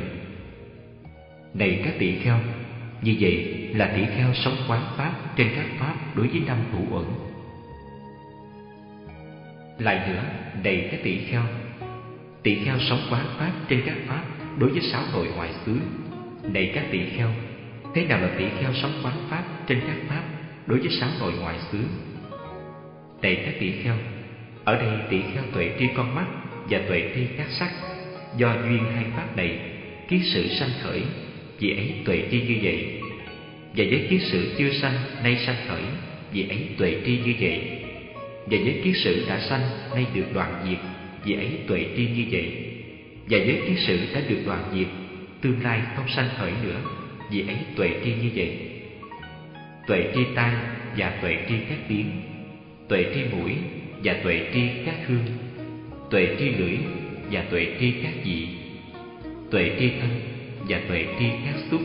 Này 1.53 1.81
các 1.85 1.93
tỳ 1.99 2.19
kheo 2.19 2.39
như 3.03 3.15
vậy 3.19 3.59
là 3.73 3.93
tỷ 3.95 4.05
kheo 4.17 4.33
sống 4.33 4.55
quán 4.67 4.81
pháp 4.97 5.13
trên 5.35 5.47
các 5.55 5.65
pháp 5.79 5.95
đối 6.15 6.27
với 6.27 6.41
năm 6.47 6.57
thủ 6.71 6.95
ẩn 6.95 7.05
lại 9.79 10.09
nữa, 10.09 10.23
đầy 10.63 10.89
các 10.91 10.99
tỷ 11.03 11.17
kheo 11.17 11.43
tỷ 12.43 12.55
kheo 12.65 12.75
sống 12.79 13.07
quán 13.09 13.25
pháp 13.39 13.51
trên 13.67 13.81
các 13.85 13.95
pháp 14.07 14.23
đối 14.59 14.69
với 14.69 14.81
sáu 14.81 15.03
nội 15.13 15.27
ngoại 15.35 15.49
xứ. 15.65 15.79
Đầy 16.53 16.71
các 16.75 16.85
tỷ 16.91 16.99
kheo, 17.17 17.29
thế 17.95 18.05
nào 18.05 18.19
là 18.19 18.29
tỷ 18.37 18.45
kheo 18.59 18.73
sống 18.73 18.91
quán 19.03 19.15
pháp 19.29 19.43
trên 19.67 19.79
các 19.87 19.97
pháp 20.07 20.23
đối 20.65 20.79
với 20.79 20.89
sáu 20.99 21.09
nội 21.19 21.33
ngoại 21.41 21.59
xứ? 21.71 21.79
Đầy 23.21 23.35
các 23.45 23.53
tỷ 23.59 23.71
kheo, 23.71 23.95
ở 24.63 24.75
đây 24.75 24.91
tỷ 25.09 25.21
kheo 25.33 25.43
tuệ 25.53 25.69
tri 25.79 25.87
con 25.95 26.15
mắt 26.15 26.25
và 26.69 26.79
tuệ 26.87 27.11
tri 27.15 27.27
các 27.37 27.47
sắc 27.59 27.71
do 28.37 28.55
duyên 28.67 28.83
hai 28.95 29.05
pháp 29.15 29.37
này 29.37 29.59
kiết 30.07 30.21
sự 30.33 30.47
sanh 30.47 30.69
khởi 30.81 31.03
vì 31.59 31.71
ấy 31.71 31.93
tuệ 32.05 32.23
tri 32.31 32.41
như 32.41 32.57
vậy 32.61 32.85
và 33.75 33.83
với 33.89 34.07
kiết 34.09 34.19
sự 34.31 34.55
chưa 34.57 34.69
sanh 34.81 34.93
nay 35.23 35.37
sanh 35.45 35.55
khởi 35.67 35.83
vì 36.31 36.47
ấy 36.49 36.67
tuệ 36.77 36.95
tri 37.05 37.17
như 37.17 37.33
vậy 37.39 37.59
và 38.45 38.57
với 38.63 38.79
kiết 38.83 38.93
sự 39.03 39.25
đã 39.27 39.39
sanh 39.39 39.61
nay 39.95 40.07
được 40.13 40.25
đoạn 40.33 40.61
diệt 40.63 40.79
vì 41.25 41.33
ấy 41.33 41.57
tuệ 41.67 41.85
tri 41.95 42.07
như 42.07 42.25
vậy 42.31 42.49
và 43.29 43.37
với 43.45 43.57
kiết 43.67 43.77
sự 43.87 44.07
đã 44.13 44.21
được 44.29 44.39
đoạn 44.45 44.69
diệt 44.73 44.87
tương 45.41 45.63
lai 45.63 45.81
không 45.95 46.07
sanh 46.07 46.27
khởi 46.37 46.53
nữa 46.61 46.81
vì 47.31 47.41
ấy 47.47 47.57
tuệ 47.75 47.93
tri 48.03 48.13
như 48.21 48.29
vậy 48.35 48.51
tuệ 49.87 50.05
tri 50.13 50.21
tai 50.35 50.53
và 50.97 51.09
tuệ 51.21 51.37
tri 51.47 51.55
các 51.69 51.79
tiếng 51.87 52.05
tuệ 52.89 53.05
tri 53.13 53.23
mũi 53.23 53.55
và 54.03 54.13
tuệ 54.13 54.41
tri 54.53 54.69
các 54.85 54.95
hương 55.05 55.25
tuệ 56.09 56.29
tri 56.39 56.49
lưỡi 56.49 56.77
và 57.31 57.41
tuệ 57.41 57.67
tri 57.79 57.91
các 58.01 58.13
vị 58.23 58.47
tuệ 59.51 59.69
tri 59.79 59.91
thân 59.99 60.32
và 60.67 60.81
tuệ 60.87 61.05
tri 61.19 61.25
các 61.45 61.55
xúc. 61.71 61.81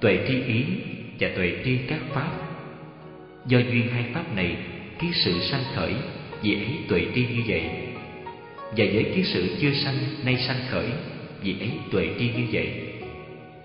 Tuệ 0.00 0.18
tri 0.28 0.34
ý 0.42 0.64
và 1.20 1.28
tuệ 1.36 1.52
tri 1.64 1.76
các 1.88 2.00
pháp. 2.14 2.30
Do 3.46 3.58
duyên 3.58 3.88
hai 3.92 4.04
pháp 4.14 4.36
này, 4.36 4.56
ký 4.98 5.06
sự 5.24 5.32
sanh 5.50 5.62
khởi, 5.74 5.94
vì 6.42 6.54
ấy 6.54 6.78
tuệ 6.88 7.06
tri 7.14 7.20
như 7.20 7.42
vậy. 7.46 7.62
Và 8.76 8.84
với 8.92 9.04
ký 9.14 9.22
sự 9.24 9.56
chưa 9.60 9.72
sanh, 9.72 9.94
nay 10.24 10.36
sanh 10.36 10.60
khởi, 10.70 10.86
vì 11.42 11.54
ấy 11.60 11.70
tuệ 11.90 12.08
tri 12.18 12.24
như 12.24 12.44
vậy. 12.52 12.70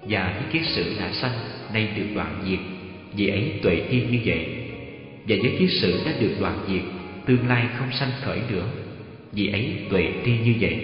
Và 0.02 0.34
với 0.40 0.52
ký 0.52 0.68
sự 0.76 0.96
đã 1.00 1.12
sanh, 1.12 1.40
nay 1.74 1.88
được 1.96 2.06
đoạn 2.16 2.44
diệt, 2.46 2.60
vì 3.16 3.28
ấy 3.28 3.52
tuệ 3.62 3.82
tri 3.92 4.02
như 4.12 4.20
vậy. 4.26 4.46
Và 5.28 5.36
với 5.42 5.56
ký 5.60 5.68
sự 5.82 6.02
đã 6.06 6.12
được 6.20 6.36
đoạn 6.40 6.66
diệt, 6.68 6.82
tương 7.26 7.48
lai 7.48 7.66
không 7.78 7.92
sanh 7.92 8.12
khởi 8.22 8.40
nữa, 8.52 8.68
vì 9.32 9.48
ấy 9.48 9.70
tuệ 9.90 10.12
tri 10.26 10.32
như 10.32 10.54
vậy. 10.60 10.78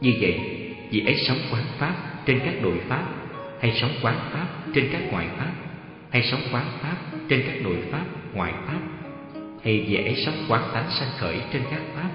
Như 0.00 0.12
vậy 0.20 0.61
vì 0.92 1.00
ấy 1.06 1.16
sống 1.26 1.38
quán 1.50 1.64
pháp 1.78 1.94
trên 2.26 2.40
các 2.44 2.54
nội 2.62 2.80
pháp, 2.88 3.04
hay 3.60 3.72
sống 3.80 3.90
quán 4.02 4.16
pháp 4.32 4.46
trên 4.74 4.88
các 4.92 5.02
ngoại 5.10 5.26
pháp, 5.38 5.52
hay 6.10 6.22
sống 6.22 6.40
quán 6.52 6.64
pháp 6.82 6.96
trên 7.28 7.42
các 7.46 7.62
nội 7.62 7.76
pháp 7.90 8.04
ngoại 8.34 8.52
pháp, 8.66 8.80
hay 9.64 9.84
vì 9.88 9.94
ấy 9.94 10.22
sống 10.26 10.34
quán 10.48 10.62
tánh 10.74 10.90
sanh 10.90 11.08
khởi 11.18 11.40
trên 11.52 11.62
các 11.70 11.80
pháp, 11.94 12.10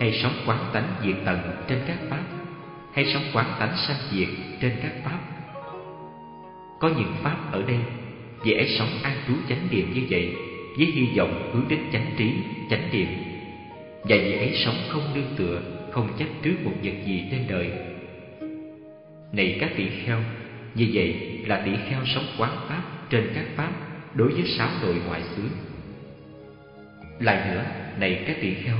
hay 0.00 0.20
sống 0.22 0.32
quán 0.46 0.58
tánh 0.72 0.88
diệt 1.04 1.16
tận 1.24 1.38
trên 1.68 1.78
các 1.86 1.96
pháp, 2.10 2.22
hay 2.94 3.12
sống 3.14 3.22
quán 3.32 3.46
tánh 3.58 3.76
sanh 3.76 3.96
diệt 4.12 4.28
trên 4.60 4.72
các 4.82 4.92
pháp. 5.04 5.18
Có 6.80 6.88
những 6.88 7.14
pháp 7.22 7.52
ở 7.52 7.62
đây, 7.62 7.78
vì 8.42 8.52
ấy 8.52 8.76
sống 8.78 8.88
an 9.02 9.16
trú 9.28 9.34
chánh 9.48 9.68
niệm 9.70 9.92
như 9.94 10.02
vậy, 10.10 10.34
với 10.76 10.86
hy 10.86 11.08
vọng 11.16 11.50
hướng 11.52 11.68
đến 11.68 11.80
chánh 11.92 12.06
trí, 12.16 12.32
chánh 12.70 12.90
niệm. 12.92 13.08
Và 14.02 14.16
vì 14.16 14.32
ấy 14.32 14.52
sống 14.64 14.76
không 14.88 15.02
nương 15.14 15.36
tựa, 15.36 15.60
không 15.90 16.08
chấp 16.18 16.28
trước 16.42 16.54
một 16.64 16.72
vật 16.82 16.94
gì 17.06 17.24
trên 17.30 17.44
đời 17.48 17.70
này 19.32 19.58
các 19.60 19.70
tỷ 19.76 19.88
kheo 20.04 20.18
như 20.74 20.90
vậy 20.92 21.14
là 21.46 21.62
tỷ 21.64 21.72
kheo 21.88 22.00
sống 22.14 22.26
quán 22.38 22.56
pháp 22.68 22.82
trên 23.10 23.32
các 23.34 23.44
pháp 23.56 23.72
đối 24.14 24.32
với 24.32 24.44
sáu 24.58 24.70
nội 24.82 25.00
ngoại 25.06 25.22
xứ. 25.36 25.42
Lại 27.20 27.50
nữa, 27.50 27.64
này 28.00 28.24
các 28.26 28.36
tỷ 28.40 28.54
kheo 28.54 28.76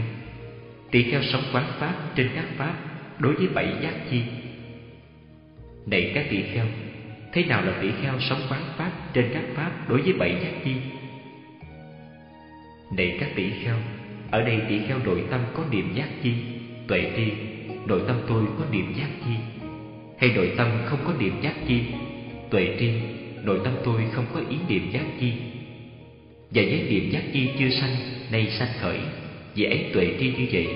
tỷ 0.90 1.10
kheo 1.10 1.22
sống 1.22 1.42
quán 1.52 1.64
pháp 1.78 1.94
trên 2.16 2.30
các 2.34 2.44
pháp 2.56 2.74
đối 3.18 3.34
với 3.34 3.48
bảy 3.54 3.78
giác 3.82 3.94
chi. 4.10 4.22
Này 5.86 6.12
các 6.14 6.26
tỷ 6.30 6.42
kheo, 6.42 6.66
thế 7.32 7.44
nào 7.44 7.64
là 7.64 7.78
tỷ 7.80 7.88
kheo 8.02 8.20
sống 8.20 8.40
quán 8.50 8.62
pháp 8.76 8.92
trên 9.12 9.30
các 9.34 9.44
pháp 9.54 9.88
đối 9.88 10.00
với 10.00 10.12
bảy 10.12 10.40
giác 10.42 10.52
chi? 10.64 10.76
Này 12.96 13.16
các 13.20 13.28
tỷ 13.36 13.50
kheo, 13.64 13.76
ở 14.30 14.42
đây 14.42 14.60
tỷ 14.68 14.78
kheo 14.88 14.98
nội 14.98 15.24
tâm 15.30 15.40
có 15.54 15.64
niệm 15.70 15.92
giác 15.94 16.08
chi, 16.22 16.34
tuệ 16.88 17.12
tri, 17.16 17.32
nội 17.86 18.02
tâm 18.06 18.16
tôi 18.28 18.44
có 18.58 18.64
niệm 18.72 18.94
giác 18.96 19.08
chi 19.24 19.34
hay 20.20 20.30
nội 20.30 20.52
tâm 20.56 20.68
không 20.84 20.98
có 21.06 21.12
niệm 21.18 21.32
giác 21.42 21.54
chi? 21.66 21.80
Tuệ 22.50 22.76
tri, 22.80 22.90
nội 23.44 23.60
tâm 23.64 23.72
tôi 23.84 24.02
không 24.12 24.24
có 24.34 24.40
ý 24.50 24.56
niệm 24.68 24.90
giác 24.92 25.04
chi. 25.20 25.32
Và 26.50 26.62
với 26.62 26.86
niệm 26.90 27.10
giác 27.10 27.22
chi 27.32 27.48
chưa 27.58 27.68
sanh, 27.68 27.96
nay 28.32 28.46
sanh 28.50 28.68
khởi, 28.80 28.98
vì 29.54 29.64
ấy 29.64 29.90
tuệ 29.92 30.16
tri 30.20 30.26
như 30.26 30.46
vậy. 30.52 30.66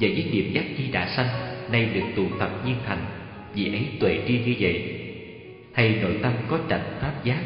Và 0.00 0.08
với 0.08 0.26
niệm 0.32 0.52
giác 0.52 0.64
chi 0.78 0.84
đã 0.92 1.08
sanh, 1.16 1.26
nay 1.72 1.88
được 1.94 2.06
tụ 2.16 2.26
tập 2.38 2.50
nhiên 2.66 2.76
thành, 2.86 3.04
vì 3.54 3.68
ấy 3.72 3.84
tuệ 4.00 4.18
tri 4.26 4.38
như 4.38 4.54
vậy. 4.58 5.00
Hay 5.72 5.98
nội 6.02 6.18
tâm 6.22 6.32
có 6.48 6.58
trạch 6.70 6.84
pháp 7.00 7.24
giác? 7.24 7.42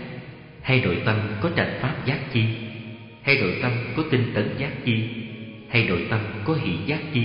Hay 0.62 0.80
nội 0.80 0.96
tâm 1.04 1.16
có 1.40 1.50
trạch 1.56 1.78
pháp 1.80 2.06
giác 2.06 2.18
chi? 2.32 2.44
Hay 3.22 3.36
nội 3.40 3.54
tâm 3.62 3.72
có 3.96 4.02
tinh 4.10 4.24
tấn 4.34 4.54
giác 4.58 4.72
chi? 4.84 5.04
Hay 5.68 5.84
nội 5.84 6.06
tâm 6.10 6.20
có 6.44 6.54
hỷ 6.54 6.72
giác 6.86 7.00
chi? 7.12 7.22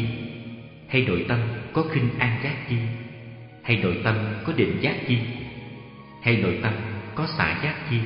Hay 0.87 1.01
nội 1.01 1.25
tâm 1.27 1.39
có 1.73 1.81
khinh 1.81 2.09
an 2.19 2.39
giác 2.43 2.55
chi? 2.69 2.75
Hay 3.65 3.77
nội 3.83 3.97
tâm 4.03 4.15
có 4.43 4.53
định 4.53 4.79
giác 4.81 4.95
chi? 5.07 5.17
Hay 6.21 6.37
nội 6.37 6.59
tâm 6.63 6.73
có 7.15 7.27
xả 7.37 7.61
giác 7.63 7.75
chi? 7.89 7.97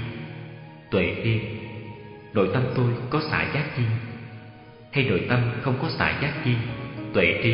Tuệ 0.92 1.14
đi, 1.24 1.40
nội 2.34 2.50
tâm 2.54 2.64
tôi 2.76 2.92
có 3.10 3.22
xả 3.32 3.52
giác 3.54 3.66
chi? 3.78 3.84
Hay 4.92 5.04
nội 5.04 5.26
tâm 5.30 5.40
không 5.62 5.80
có 5.82 5.90
xả 5.90 6.20
giác 6.22 6.34
chi? 6.46 6.52
Tuệ 7.14 7.40
tri 7.44 7.54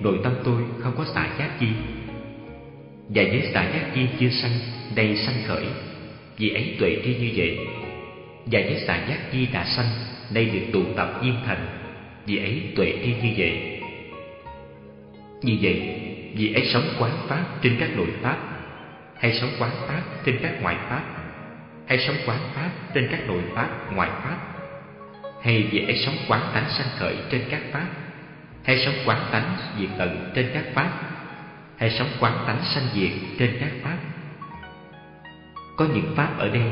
nội 0.00 0.20
tâm 0.24 0.32
tôi 0.44 0.62
không 0.78 0.94
có 0.98 1.04
xả 1.14 1.36
giác 1.38 1.50
chi? 1.60 1.66
Và 3.08 3.22
với 3.22 3.50
xả 3.54 3.70
giác 3.72 3.90
chi 3.94 4.00
chưa 4.20 4.30
sanh 4.30 4.52
đây 4.94 5.16
sanh 5.16 5.42
khởi, 5.46 5.66
vì 6.36 6.50
ấy 6.50 6.76
tuệ 6.78 6.96
tri 7.04 7.14
như 7.14 7.32
vậy. 7.36 7.58
Và 8.46 8.60
với 8.60 8.78
xả 8.86 9.06
giác 9.08 9.18
chi 9.32 9.46
đã 9.52 9.64
sanh, 9.76 9.86
nay 10.30 10.44
được 10.44 10.66
tụ 10.72 10.82
tập 10.96 11.20
viên 11.22 11.34
thành, 11.46 11.66
vì 12.26 12.36
ấy 12.36 12.62
tuệ 12.76 12.92
tri 13.04 13.12
như 13.22 13.34
vậy. 13.36 13.80
Như 15.42 15.56
vậy 15.62 16.09
vì 16.34 16.54
ấy 16.54 16.70
sống 16.72 16.88
quán 16.98 17.12
pháp 17.28 17.44
trên 17.62 17.76
các 17.80 17.88
nội 17.96 18.08
pháp, 18.22 18.36
hay 19.18 19.38
sống 19.40 19.50
quán 19.58 19.70
pháp 19.88 20.02
trên 20.24 20.38
các 20.42 20.52
ngoại 20.62 20.76
pháp, 20.88 21.02
hay 21.86 21.98
sống 21.98 22.16
quán 22.26 22.38
pháp 22.54 22.70
trên 22.94 23.08
các 23.10 23.20
nội 23.26 23.42
pháp 23.54 23.92
ngoại 23.94 24.10
pháp, 24.22 24.36
hay 25.42 25.68
vì 25.70 25.84
ấy 25.84 25.96
sống 26.06 26.14
quán 26.28 26.40
tánh 26.54 26.70
sanh 26.70 26.88
khởi 26.98 27.16
trên 27.30 27.42
các 27.50 27.60
pháp, 27.72 27.86
hay 28.64 28.84
sống 28.84 28.94
quán 29.04 29.28
tánh 29.32 29.56
diệt 29.78 29.88
tận 29.98 30.30
trên 30.34 30.50
các 30.54 30.64
pháp, 30.74 30.92
hay 31.76 31.90
sống 31.90 32.08
quán 32.20 32.44
tánh 32.46 32.62
sanh 32.74 32.84
diệt 32.94 33.10
trên 33.38 33.56
các 33.60 33.70
pháp. 33.82 33.98
Có 35.76 35.86
những 35.94 36.12
pháp 36.16 36.38
ở 36.38 36.48
đây, 36.48 36.62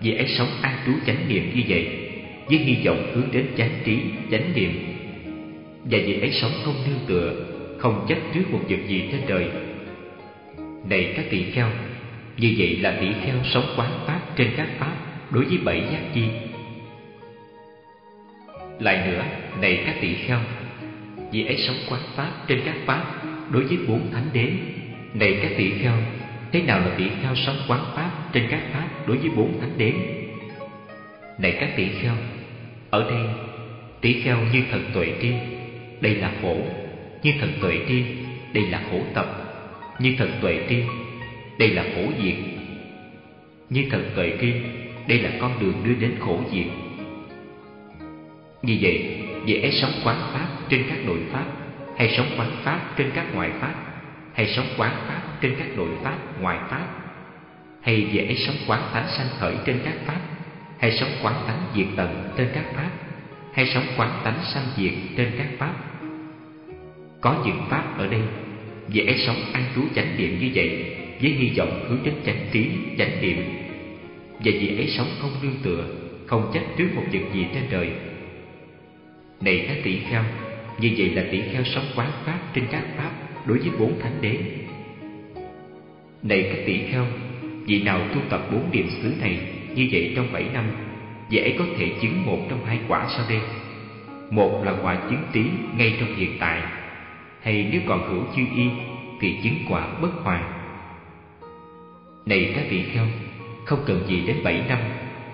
vì 0.00 0.16
ấy 0.16 0.34
sống 0.38 0.48
an 0.62 0.76
trú 0.86 0.92
chánh 1.06 1.28
niệm 1.28 1.52
như 1.54 1.62
vậy, 1.68 2.10
với 2.48 2.58
hy 2.58 2.86
vọng 2.86 3.12
hướng 3.14 3.30
đến 3.32 3.46
chánh 3.56 3.70
trí, 3.84 4.02
chánh 4.30 4.54
niệm, 4.54 4.72
và 5.84 5.98
vì 6.06 6.20
ấy 6.20 6.30
sống 6.32 6.52
không 6.64 6.74
nương 6.86 7.06
tựa 7.06 7.49
không 7.80 8.06
chấp 8.08 8.18
trước 8.34 8.42
một 8.50 8.60
việc 8.68 8.88
gì 8.88 9.08
trên 9.12 9.20
đời. 9.28 9.50
Này 10.88 11.12
các 11.16 11.24
tỳ 11.30 11.42
kheo, 11.42 11.68
như 12.36 12.54
vậy 12.58 12.76
là 12.76 12.96
tỳ 13.00 13.06
kheo 13.24 13.36
sống 13.44 13.64
quán 13.76 13.90
pháp 14.06 14.20
trên 14.36 14.50
các 14.56 14.68
pháp 14.78 14.96
đối 15.30 15.44
với 15.44 15.58
bảy 15.64 15.82
giác 15.92 16.00
chi. 16.14 16.22
Lại 18.78 19.06
nữa, 19.06 19.24
này 19.60 19.82
các 19.86 19.94
tỳ 20.00 20.14
kheo, 20.14 20.38
vì 21.32 21.46
ấy 21.46 21.56
sống 21.56 21.76
quán 21.90 22.00
pháp 22.16 22.30
trên 22.46 22.60
các 22.64 22.74
pháp 22.86 23.04
đối 23.50 23.64
với 23.64 23.78
bốn 23.88 24.00
thánh 24.12 24.26
đế, 24.32 24.46
này 25.14 25.38
các 25.42 25.52
tỳ 25.56 25.70
kheo, 25.70 25.94
thế 26.52 26.62
nào 26.62 26.80
là 26.80 26.94
tỳ 26.98 27.04
kheo 27.22 27.34
sống 27.34 27.56
quán 27.68 27.84
pháp 27.96 28.10
trên 28.32 28.46
các 28.50 28.62
pháp 28.72 28.88
đối 29.06 29.16
với 29.16 29.30
bốn 29.36 29.60
thánh 29.60 29.78
đế? 29.78 29.92
Này 31.38 31.56
các 31.60 31.70
tỳ 31.76 31.88
kheo, 31.88 32.14
ở 32.90 33.10
đây, 33.10 33.24
tỳ 34.00 34.22
kheo 34.22 34.38
như 34.52 34.62
thần 34.70 34.84
tuệ 34.94 35.12
tri, 35.22 35.32
đây 36.00 36.14
là 36.14 36.32
khổ 36.42 36.56
như 37.22 37.32
thần 37.40 37.52
tuệ 37.60 37.78
tri, 37.88 38.04
đây 38.52 38.66
là 38.66 38.82
khổ 38.90 39.00
tập. 39.14 39.26
Như 39.98 40.14
thần 40.18 40.32
tuệ 40.40 40.66
tri, 40.68 40.76
đây 41.58 41.70
là 41.70 41.84
khổ 41.94 42.12
diệt. 42.22 42.34
Như 43.70 43.84
thần 43.90 44.10
tuệ 44.16 44.32
tri, 44.40 44.52
đây 45.06 45.18
là 45.18 45.30
con 45.40 45.60
đường 45.60 45.74
đưa 45.84 45.94
đến 45.94 46.14
khổ 46.20 46.40
diệt. 46.52 46.66
Như 48.62 48.78
vậy 48.80 49.18
dễ 49.46 49.70
sống 49.82 49.92
quán 50.04 50.16
pháp 50.32 50.46
trên 50.68 50.82
các 50.88 50.98
nội 51.06 51.18
pháp, 51.32 51.44
hay 51.96 52.14
sống 52.16 52.26
quán 52.38 52.50
pháp 52.64 52.80
trên 52.96 53.10
các 53.14 53.26
ngoại 53.34 53.50
pháp, 53.60 53.74
hay 54.34 54.46
sống 54.46 54.66
quán 54.76 54.92
pháp 55.08 55.22
trên 55.40 55.54
các 55.58 55.68
nội 55.76 55.88
pháp, 56.02 56.16
ngoại 56.40 56.58
pháp, 56.70 56.86
hay 57.82 58.08
dễ 58.12 58.34
sống 58.46 58.56
quán 58.66 58.82
tánh 58.94 59.08
sanh 59.08 59.26
khởi 59.38 59.54
trên 59.64 59.80
các 59.84 59.94
pháp, 60.06 60.20
hay 60.78 60.92
sống 60.92 61.10
quán 61.22 61.34
tánh 61.46 61.60
diệt 61.76 61.86
tận 61.96 62.30
trên 62.36 62.48
các 62.54 62.64
pháp, 62.74 62.90
hay 63.52 63.66
sống 63.74 63.84
quán 63.96 64.20
tánh 64.24 64.38
sanh 64.54 64.64
diệt 64.76 64.92
trên 65.16 65.32
các 65.38 65.46
pháp 65.58 65.89
có 67.20 67.42
những 67.46 67.60
pháp 67.68 67.98
ở 67.98 68.06
đây. 68.06 68.20
Vì 68.88 69.06
ấy 69.06 69.18
sống 69.26 69.36
an 69.52 69.64
trú 69.74 69.82
chánh 69.94 70.16
niệm 70.16 70.38
như 70.40 70.50
vậy, 70.54 70.96
với 71.22 71.30
hy 71.30 71.50
vọng 71.58 71.86
hướng 71.88 71.98
đến 72.04 72.14
chánh 72.26 72.46
trí, 72.52 72.66
chánh 72.98 73.20
niệm. 73.22 73.36
Và 74.38 74.52
vì 74.60 74.76
ấy 74.76 74.86
sống 74.96 75.08
không 75.20 75.30
nương 75.42 75.56
tựa, 75.62 75.86
không 76.26 76.50
chấp 76.54 76.60
trước 76.76 76.88
một 76.94 77.02
việc 77.10 77.22
gì 77.34 77.46
trên 77.54 77.62
đời. 77.70 77.90
Này 79.40 79.64
các 79.68 79.76
tỷ 79.84 79.98
kheo, 80.10 80.24
như 80.80 80.90
vậy 80.96 81.08
là 81.08 81.24
tỷ 81.30 81.40
kheo 81.52 81.64
sống 81.64 81.84
quán 81.96 82.10
pháp 82.24 82.38
trên 82.54 82.64
các 82.70 82.84
pháp 82.96 83.10
đối 83.46 83.58
với 83.58 83.70
bốn 83.78 84.00
thánh 84.00 84.18
đế. 84.20 84.36
Này 86.22 86.42
các 86.42 86.62
tỷ 86.66 86.78
kheo, 86.92 87.06
vị 87.66 87.82
nào 87.82 88.00
tu 88.14 88.20
tập 88.30 88.40
bốn 88.52 88.70
niệm 88.72 88.86
xứ 89.02 89.12
này 89.20 89.38
như 89.74 89.88
vậy 89.92 90.12
trong 90.16 90.32
bảy 90.32 90.44
năm, 90.52 90.64
dễ 91.28 91.54
có 91.58 91.64
thể 91.78 91.88
chứng 92.02 92.26
một 92.26 92.38
trong 92.50 92.64
hai 92.64 92.78
quả 92.88 93.08
sau 93.16 93.24
đây. 93.28 93.40
Một 94.30 94.62
là 94.64 94.74
quả 94.82 94.94
chứng 94.94 95.22
trí 95.32 95.44
ngay 95.76 95.96
trong 96.00 96.16
hiện 96.16 96.30
tại 96.40 96.62
hay 97.42 97.68
nếu 97.72 97.80
còn 97.88 98.08
hữu 98.08 98.22
chư 98.36 98.42
y, 98.56 98.68
thì 99.20 99.40
chứng 99.42 99.56
quả 99.68 99.88
bất 100.00 100.10
hoàn 100.22 100.60
này 102.26 102.52
các 102.56 102.64
vị 102.70 102.84
kheo, 102.92 103.06
không 103.64 103.78
cần 103.86 104.06
gì 104.06 104.22
đến 104.26 104.36
bảy 104.44 104.64
năm, 104.68 104.78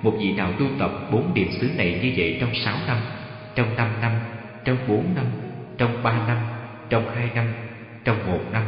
một 0.03 0.15
vị 0.19 0.33
nào 0.33 0.53
tu 0.59 0.67
tập 0.79 0.91
bốn 1.13 1.35
điểm 1.35 1.49
xứ 1.61 1.71
này 1.77 2.01
như 2.03 2.13
vậy 2.17 2.37
trong 2.41 2.51
sáu 2.55 2.77
năm, 2.87 2.97
trong 3.55 3.77
năm 3.77 3.89
năm, 4.01 4.13
trong 4.65 4.77
bốn 4.89 5.15
năm, 5.15 5.25
trong 5.79 6.03
ba 6.03 6.27
năm, 6.27 6.37
trong 6.91 7.15
hai 7.15 7.31
năm, 7.35 7.53
trong 8.05 8.27
một 8.27 8.41
năm. 8.53 8.63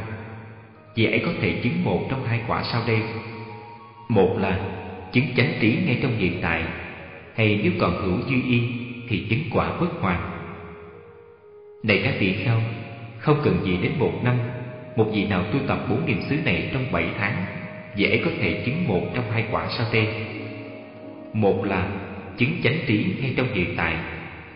Vị 0.94 1.04
ấy 1.04 1.22
có 1.26 1.32
thể 1.40 1.60
chứng 1.62 1.84
một 1.84 2.06
trong 2.10 2.24
hai 2.24 2.40
quả 2.46 2.62
sau 2.72 2.82
đây. 2.86 3.02
Một 4.08 4.36
là 4.38 4.60
chứng 5.12 5.24
chánh 5.36 5.52
trí 5.60 5.78
ngay 5.86 5.98
trong 6.02 6.16
hiện 6.18 6.38
tại, 6.42 6.64
hay 7.34 7.60
nếu 7.62 7.72
còn 7.78 8.02
hữu 8.02 8.20
dư 8.28 8.50
y, 8.50 8.62
thì 9.08 9.26
chứng 9.30 9.42
quả 9.50 9.80
bất 9.80 9.88
hoàn 10.00 10.38
này 11.82 12.00
các 12.04 12.14
vị 12.18 12.36
kheo 12.44 12.60
không 13.18 13.40
cần 13.44 13.64
gì 13.64 13.78
đến 13.82 13.92
một 13.98 14.12
năm, 14.24 14.38
Một 14.96 15.10
vị 15.14 15.24
nào 15.24 15.44
tu 15.52 15.58
tập 15.66 15.78
bốn 15.90 16.06
niệm 16.06 16.20
xứ 16.28 16.36
này 16.44 16.70
trong 16.72 16.92
bảy 16.92 17.06
tháng, 17.18 17.44
Dễ 17.94 18.22
có 18.24 18.30
thể 18.40 18.62
chứng 18.66 18.88
một 18.88 19.00
trong 19.14 19.30
hai 19.30 19.44
quả 19.50 19.68
sau 19.70 19.86
đây 19.92 20.08
Một 21.32 21.64
là 21.64 21.90
chứng 22.36 22.50
chánh 22.62 22.78
trí 22.86 23.14
ngay 23.20 23.34
trong 23.36 23.54
hiện 23.54 23.74
tại, 23.76 23.96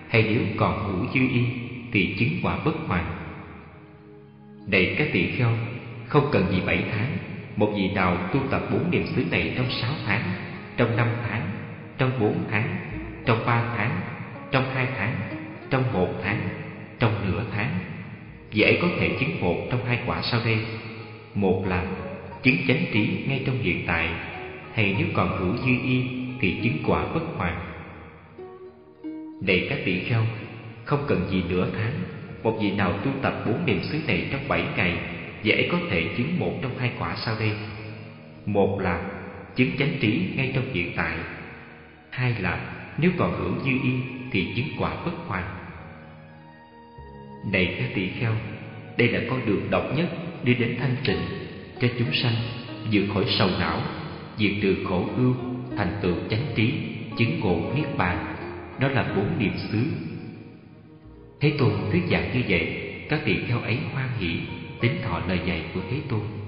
Hay 0.08 0.22
nếu 0.22 0.40
còn 0.56 0.84
hữu 0.86 1.06
dư 1.14 1.20
y 1.20 1.44
Thì 1.92 2.16
chứng 2.18 2.30
quả 2.42 2.58
bất 2.64 2.74
hoàn. 2.86 3.04
Này 4.66 4.94
các 4.98 5.08
tỷ 5.12 5.26
kheo, 5.26 5.50
Không 6.06 6.28
cần 6.32 6.46
gì 6.50 6.60
bảy 6.66 6.84
tháng, 6.90 7.16
Một 7.56 7.72
vị 7.76 7.90
nào 7.94 8.16
tu 8.32 8.40
tập 8.50 8.62
bốn 8.72 8.90
niệm 8.90 9.06
xứ 9.06 9.24
này 9.30 9.52
trong 9.56 9.66
sáu 9.70 9.92
tháng, 10.06 10.22
Trong 10.76 10.96
năm 10.96 11.08
tháng, 11.28 11.42
Trong 11.98 12.10
bốn 12.20 12.44
tháng, 12.50 12.76
Trong 13.26 13.46
ba 13.46 13.74
tháng, 13.76 14.00
Trong 14.50 14.64
hai 14.74 14.86
tháng, 14.96 15.14
Trong 15.70 15.92
một 15.92 16.08
tháng, 16.22 16.38
Trong 16.98 17.12
nửa 17.24 17.41
Dễ 18.52 18.78
có 18.82 18.88
thể 18.98 19.16
chứng 19.20 19.40
một 19.40 19.56
trong 19.70 19.84
hai 19.84 19.98
quả 20.06 20.22
sau 20.22 20.40
đây. 20.44 20.58
Một 21.34 21.64
là, 21.68 21.86
chứng 22.42 22.56
chánh 22.68 22.84
trí 22.92 23.08
ngay 23.26 23.42
trong 23.46 23.62
hiện 23.62 23.84
tại, 23.86 24.08
Hay 24.74 24.94
nếu 24.98 25.06
còn 25.14 25.38
hữu 25.38 25.56
dư 25.56 25.88
y 25.88 26.02
thì 26.40 26.60
chứng 26.62 26.76
quả 26.86 27.06
bất 27.14 27.20
hoàn. 27.36 27.72
Này 29.40 29.66
các 29.70 29.78
tỷ 29.84 30.04
kheo, 30.04 30.22
Không 30.84 31.04
cần 31.08 31.28
gì 31.30 31.42
nửa 31.48 31.68
tháng, 31.76 31.92
Một 32.42 32.58
vị 32.60 32.70
nào 32.70 32.92
tu 33.04 33.10
tập 33.22 33.34
bốn 33.46 33.66
niệm 33.66 33.82
xứ 33.82 33.98
này 34.06 34.28
trong 34.32 34.48
bảy 34.48 34.64
ngày 34.76 34.98
Dễ 35.42 35.68
có 35.72 35.78
thể 35.90 36.04
chứng 36.16 36.38
một 36.38 36.52
trong 36.62 36.78
hai 36.78 36.90
quả 36.98 37.16
sau 37.16 37.36
đây. 37.38 37.52
Một 38.46 38.80
là, 38.80 39.10
chứng 39.56 39.70
chánh 39.78 39.96
trí 40.00 40.28
ngay 40.36 40.52
trong 40.54 40.64
hiện 40.72 40.92
tại. 40.96 41.16
Hai 42.10 42.34
là, 42.40 42.70
nếu 42.98 43.10
còn 43.18 43.32
hữu 43.32 43.52
dư 43.64 43.70
y 43.70 43.92
thì 44.32 44.52
chứng 44.56 44.68
quả 44.78 45.04
bất 45.04 45.12
hoàn 45.26 45.61
này 47.50 47.76
các 47.78 47.88
tỳ 47.94 48.08
kheo, 48.08 48.32
Đây 48.96 49.08
là 49.08 49.20
con 49.30 49.46
đường 49.46 49.70
độc 49.70 49.96
nhất 49.96 50.08
Đi 50.44 50.54
đến 50.54 50.76
thanh 50.80 50.96
tịnh 51.04 51.20
Cho 51.80 51.88
chúng 51.98 52.12
sanh 52.22 52.34
vượt 52.92 53.02
khỏi 53.14 53.24
sầu 53.38 53.48
não, 53.60 53.82
Diệt 54.38 54.52
trừ 54.62 54.76
khổ 54.84 55.08
ưu 55.16 55.34
Thành 55.76 55.98
tựu 56.02 56.14
chánh 56.30 56.46
trí, 56.54 56.72
Chứng 57.18 57.40
ngộ 57.40 57.72
niết 57.76 57.96
bàn. 57.96 58.36
Đó 58.80 58.88
là 58.88 59.12
bốn 59.16 59.38
niệm 59.38 59.52
xứ. 59.72 59.78
Thế 61.40 61.52
Tôn 61.58 61.72
thuyết 61.90 62.02
giảng 62.10 62.32
như 62.34 62.42
vậy, 62.48 62.92
Các 63.08 63.20
tỳ 63.24 63.36
kheo 63.48 63.60
ấy 63.60 63.78
hoan 63.92 64.08
hỷ, 64.18 64.36
Tính 64.80 64.92
thọ 65.02 65.22
lời 65.28 65.40
dạy 65.46 65.62
của 65.74 65.80
Thế 65.90 65.96
Tôn. 66.08 66.41